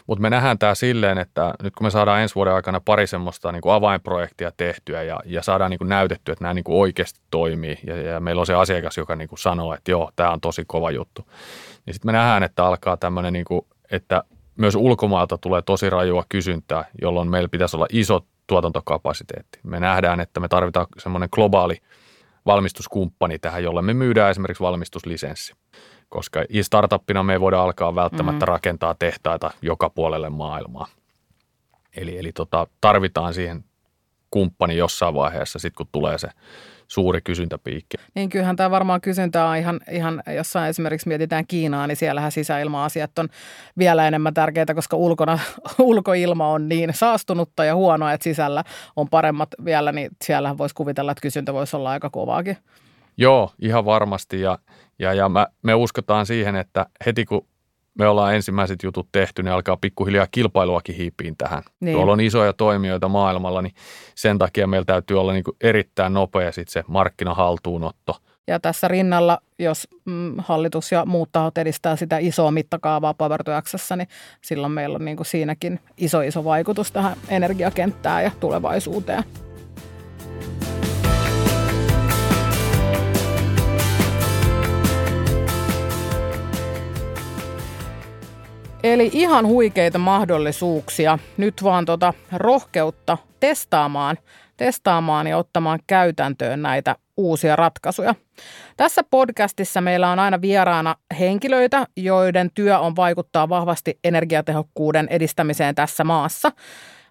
Mutta 0.07 0.21
me 0.21 0.29
nähdään 0.29 0.59
tämä 0.59 0.75
silleen, 0.75 1.17
että 1.17 1.53
nyt 1.63 1.75
kun 1.75 1.87
me 1.87 1.91
saadaan 1.91 2.21
ensi 2.21 2.35
vuoden 2.35 2.53
aikana 2.53 2.81
pari 2.85 3.07
semmoista 3.07 3.51
niin 3.51 3.61
kuin 3.61 3.73
avainprojektia 3.73 4.51
tehtyä 4.57 5.03
ja, 5.03 5.19
ja 5.25 5.43
saadaan 5.43 5.71
niin 5.71 5.77
kuin 5.77 5.89
näytettyä, 5.89 6.33
että 6.33 6.43
nämä 6.43 6.53
niin 6.53 6.63
kuin 6.63 6.77
oikeasti 6.77 7.19
toimii 7.31 7.79
ja, 7.87 8.01
ja 8.01 8.19
meillä 8.19 8.39
on 8.39 8.45
se 8.45 8.53
asiakas, 8.53 8.97
joka 8.97 9.15
niin 9.15 9.29
kuin 9.29 9.39
sanoo, 9.39 9.73
että 9.73 9.91
joo, 9.91 10.11
tämä 10.15 10.31
on 10.31 10.41
tosi 10.41 10.63
kova 10.67 10.91
juttu, 10.91 11.25
niin 11.85 11.93
sitten 11.93 12.09
me 12.09 12.11
nähdään, 12.11 12.43
että 12.43 12.65
alkaa 12.65 12.97
tämmöinen, 12.97 13.33
niin 13.33 13.45
kuin, 13.45 13.61
että 13.91 14.23
myös 14.57 14.75
ulkomailta 14.75 15.37
tulee 15.37 15.61
tosi 15.61 15.89
rajua 15.89 16.25
kysyntää, 16.29 16.85
jolloin 17.01 17.29
meillä 17.29 17.49
pitäisi 17.49 17.77
olla 17.77 17.87
iso 17.91 18.25
tuotantokapasiteetti. 18.51 19.59
Me 19.63 19.79
nähdään, 19.79 20.19
että 20.19 20.39
me 20.39 20.47
tarvitaan 20.47 20.87
semmoinen 20.97 21.29
globaali 21.31 21.77
valmistuskumppani 22.45 23.39
tähän, 23.39 23.63
jolle 23.63 23.81
me 23.81 23.93
myydään 23.93 24.31
esimerkiksi 24.31 24.63
valmistuslisenssi 24.63 25.53
koska 26.09 26.43
startuppina 26.61 27.23
me 27.23 27.33
ei 27.33 27.39
voida 27.39 27.63
alkaa 27.63 27.95
välttämättä 27.95 28.45
mm-hmm. 28.45 28.53
rakentaa 28.53 28.95
tehtaita 28.99 29.51
joka 29.61 29.89
puolelle 29.89 30.29
maailmaa. 30.29 30.87
Eli, 31.97 32.17
eli 32.17 32.31
tota, 32.31 32.67
tarvitaan 32.81 33.33
siihen 33.33 33.63
kumppani 34.31 34.77
jossain 34.77 35.13
vaiheessa, 35.13 35.59
sitten 35.59 35.77
kun 35.77 35.87
tulee 35.91 36.17
se 36.17 36.29
suuri 36.91 37.21
kysyntäpiikki. 37.21 37.97
Niin 38.15 38.29
kyllähän 38.29 38.55
tämä 38.55 38.71
varmaan 38.71 39.01
kysyntä 39.01 39.45
on 39.45 39.57
ihan, 39.57 39.79
ihan, 39.91 40.23
jossain 40.35 40.69
esimerkiksi 40.69 41.07
mietitään 41.07 41.47
Kiinaa, 41.47 41.87
niin 41.87 41.95
siellähän 41.95 42.31
sisäilma-asiat 42.31 43.19
on 43.19 43.29
vielä 43.77 44.07
enemmän 44.07 44.33
tärkeitä, 44.33 44.73
koska 44.73 44.97
ulkona, 44.97 45.39
ulkoilma 45.79 46.47
on 46.47 46.69
niin 46.69 46.93
saastunutta 46.93 47.65
ja 47.65 47.75
huonoa, 47.75 48.13
että 48.13 48.23
sisällä 48.23 48.63
on 48.95 49.09
paremmat 49.09 49.49
vielä, 49.65 49.91
niin 49.91 50.11
siellähän 50.23 50.57
voisi 50.57 50.75
kuvitella, 50.75 51.11
että 51.11 51.21
kysyntä 51.21 51.53
voisi 51.53 51.75
olla 51.75 51.89
aika 51.89 52.09
kovaakin. 52.09 52.57
Joo, 53.17 53.51
ihan 53.59 53.85
varmasti 53.85 54.41
ja, 54.41 54.59
ja, 54.99 55.13
ja 55.13 55.29
mä, 55.29 55.47
me 55.63 55.73
uskotaan 55.73 56.25
siihen, 56.25 56.55
että 56.55 56.85
heti 57.05 57.25
kun 57.25 57.47
me 57.99 58.07
ollaan 58.07 58.35
ensimmäiset 58.35 58.83
jutut 58.83 59.07
tehty, 59.11 59.43
niin 59.43 59.53
alkaa 59.53 59.77
pikkuhiljaa 59.77 60.27
kilpailuakin 60.31 60.95
hiipiin 60.95 61.37
tähän. 61.37 61.63
Niin. 61.79 61.95
Tuolla 61.95 62.11
on 62.11 62.21
isoja 62.21 62.53
toimijoita 62.53 63.09
maailmalla, 63.09 63.61
niin 63.61 63.73
sen 64.15 64.37
takia 64.37 64.67
meillä 64.67 64.85
täytyy 64.85 65.19
olla 65.19 65.33
niin 65.33 65.43
kuin 65.43 65.57
erittäin 65.61 66.13
nopea 66.13 66.51
sit 66.51 66.67
se 66.67 66.83
markkinahaltuunotto. 66.87 68.15
Ja 68.47 68.59
tässä 68.59 68.87
rinnalla, 68.87 69.37
jos 69.59 69.87
mm, 70.05 70.35
hallitus 70.37 70.91
ja 70.91 71.05
muut 71.05 71.29
tahot 71.31 71.57
edistää 71.57 71.95
sitä 71.95 72.17
isoa 72.17 72.51
mittakaavaa 72.51 73.13
Power 73.13 73.43
niin 73.97 74.07
silloin 74.41 74.73
meillä 74.73 74.95
on 74.95 75.05
niin 75.05 75.17
kuin 75.17 75.27
siinäkin 75.27 75.79
iso 75.97 76.21
iso 76.21 76.43
vaikutus 76.43 76.91
tähän 76.91 77.17
energiakenttään 77.29 78.23
ja 78.23 78.31
tulevaisuuteen. 78.39 79.23
Eli 88.83 89.09
ihan 89.13 89.47
huikeita 89.47 89.97
mahdollisuuksia. 89.97 91.19
Nyt 91.37 91.63
vaan 91.63 91.85
tota 91.85 92.13
rohkeutta 92.33 93.17
testaamaan, 93.39 94.17
testaamaan 94.57 95.27
ja 95.27 95.37
ottamaan 95.37 95.79
käytäntöön 95.87 96.61
näitä 96.61 96.95
uusia 97.17 97.55
ratkaisuja. 97.55 98.15
Tässä 98.77 99.03
podcastissa 99.11 99.81
meillä 99.81 100.09
on 100.09 100.19
aina 100.19 100.41
vieraana 100.41 100.95
henkilöitä, 101.19 101.87
joiden 101.97 102.49
työ 102.55 102.79
on 102.79 102.95
vaikuttaa 102.95 103.49
vahvasti 103.49 103.99
energiatehokkuuden 104.03 105.07
edistämiseen 105.09 105.75
tässä 105.75 106.03
maassa. 106.03 106.51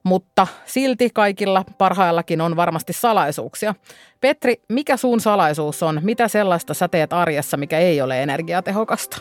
Mutta 0.02 0.46
silti 0.64 1.11
kaikilla 1.14 1.64
parhaillakin 1.78 2.40
on 2.40 2.56
varmasti 2.56 2.92
salaisuuksia. 2.92 3.74
Petri, 4.20 4.54
mikä 4.68 4.96
sun 4.96 5.20
salaisuus 5.20 5.83
on? 5.83 6.00
Mitä 6.02 6.28
sellaista 6.28 6.74
sä 6.74 6.88
teet 6.88 7.12
arjessa, 7.12 7.56
mikä 7.56 7.78
ei 7.78 8.02
ole 8.02 8.22
energiatehokasta? 8.22 9.16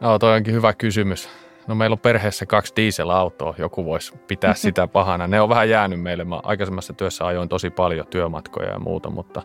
No, 0.00 0.18
toi 0.18 0.36
onkin 0.36 0.54
hyvä 0.54 0.72
kysymys. 0.72 1.41
No 1.66 1.74
meillä 1.74 1.94
on 1.94 1.98
perheessä 1.98 2.46
kaksi 2.46 2.72
dieselautoa, 2.76 3.54
joku 3.58 3.84
voisi 3.84 4.12
pitää 4.28 4.54
sitä 4.64 4.86
pahana. 4.86 5.26
Ne 5.26 5.40
on 5.40 5.48
vähän 5.48 5.70
jäänyt 5.70 6.00
meille. 6.00 6.24
Mä 6.24 6.40
aikaisemmassa 6.42 6.92
työssä 6.92 7.26
ajoin 7.26 7.48
tosi 7.48 7.70
paljon 7.70 8.06
työmatkoja 8.06 8.70
ja 8.70 8.78
muuta, 8.78 9.10
mutta 9.10 9.42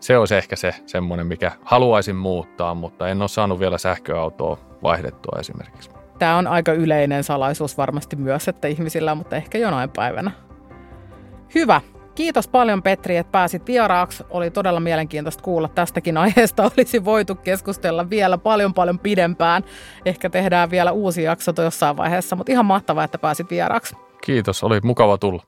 se 0.00 0.18
olisi 0.18 0.34
ehkä 0.34 0.56
se 0.56 0.74
semmoinen, 0.86 1.26
mikä 1.26 1.52
haluaisin 1.64 2.16
muuttaa, 2.16 2.74
mutta 2.74 3.08
en 3.08 3.22
ole 3.22 3.28
saanut 3.28 3.60
vielä 3.60 3.78
sähköautoa 3.78 4.58
vaihdettua 4.82 5.38
esimerkiksi. 5.40 5.90
Tämä 6.18 6.36
on 6.36 6.46
aika 6.46 6.72
yleinen 6.72 7.24
salaisuus 7.24 7.78
varmasti 7.78 8.16
myös, 8.16 8.48
että 8.48 8.68
ihmisillä, 8.68 9.14
mutta 9.14 9.36
ehkä 9.36 9.58
jonain 9.58 9.90
päivänä. 9.90 10.30
Hyvä. 11.54 11.80
Kiitos 12.14 12.48
paljon 12.48 12.82
Petri, 12.82 13.16
että 13.16 13.30
pääsit 13.32 13.66
vieraaksi. 13.66 14.24
Oli 14.30 14.50
todella 14.50 14.80
mielenkiintoista 14.80 15.42
kuulla 15.42 15.68
tästäkin 15.68 16.16
aiheesta. 16.16 16.62
Olisi 16.76 17.04
voitu 17.04 17.34
keskustella 17.34 18.10
vielä 18.10 18.38
paljon 18.38 18.74
paljon 18.74 18.98
pidempään. 18.98 19.62
Ehkä 20.04 20.30
tehdään 20.30 20.70
vielä 20.70 20.92
uusi 20.92 21.22
jakso 21.22 21.52
jossain 21.62 21.96
vaiheessa, 21.96 22.36
mutta 22.36 22.52
ihan 22.52 22.66
mahtavaa, 22.66 23.04
että 23.04 23.18
pääsit 23.18 23.50
vieraaksi. 23.50 23.96
Kiitos, 24.24 24.64
oli 24.64 24.80
mukava 24.82 25.18
tulla. 25.18 25.42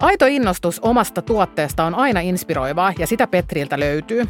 Aito 0.00 0.26
innostus 0.26 0.80
omasta 0.80 1.22
tuotteesta 1.22 1.84
on 1.84 1.94
aina 1.94 2.20
inspiroivaa 2.20 2.92
ja 2.98 3.06
sitä 3.06 3.26
Petriltä 3.26 3.80
löytyy. 3.80 4.24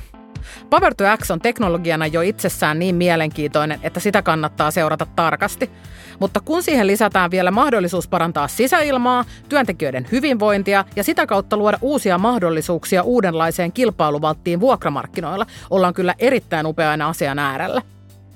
Power 0.70 0.94
to 0.94 1.04
X 1.22 1.30
on 1.30 1.40
teknologiana 1.40 2.06
jo 2.06 2.20
itsessään 2.20 2.78
niin 2.78 2.94
mielenkiintoinen, 2.94 3.80
että 3.82 4.00
sitä 4.00 4.22
kannattaa 4.22 4.70
seurata 4.70 5.06
tarkasti. 5.16 5.70
Mutta 6.20 6.40
kun 6.40 6.62
siihen 6.62 6.86
lisätään 6.86 7.30
vielä 7.30 7.50
mahdollisuus 7.50 8.08
parantaa 8.08 8.48
sisäilmaa, 8.48 9.24
työntekijöiden 9.48 10.06
hyvinvointia 10.12 10.84
ja 10.96 11.04
sitä 11.04 11.26
kautta 11.26 11.56
luoda 11.56 11.78
uusia 11.80 12.18
mahdollisuuksia 12.18 13.02
uudenlaiseen 13.02 13.72
kilpailuvalttiin 13.72 14.60
vuokramarkkinoilla, 14.60 15.46
ollaan 15.70 15.94
kyllä 15.94 16.14
erittäin 16.18 16.66
upeana 16.66 17.08
asian 17.08 17.38
äärellä. 17.38 17.82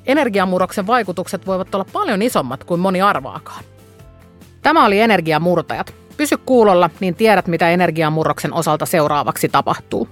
Energiamurroksen 0.07 0.87
vaikutukset 0.87 1.47
voivat 1.47 1.75
olla 1.75 1.87
paljon 1.93 2.23
isommat 2.23 2.65
kuin 2.65 2.81
moni 2.81 3.03
arvaakaan. 3.03 3.65
Tämä 4.63 4.87
oli 4.87 5.01
Energiamurtajat. 5.01 5.95
Pysy 6.17 6.37
kuulolla, 6.37 6.91
niin 7.01 7.15
tiedät, 7.15 7.47
mitä 7.47 7.71
energiamurroksen 7.71 8.53
osalta 8.53 8.87
seuraavaksi 8.87 9.49
tapahtuu. 9.49 10.09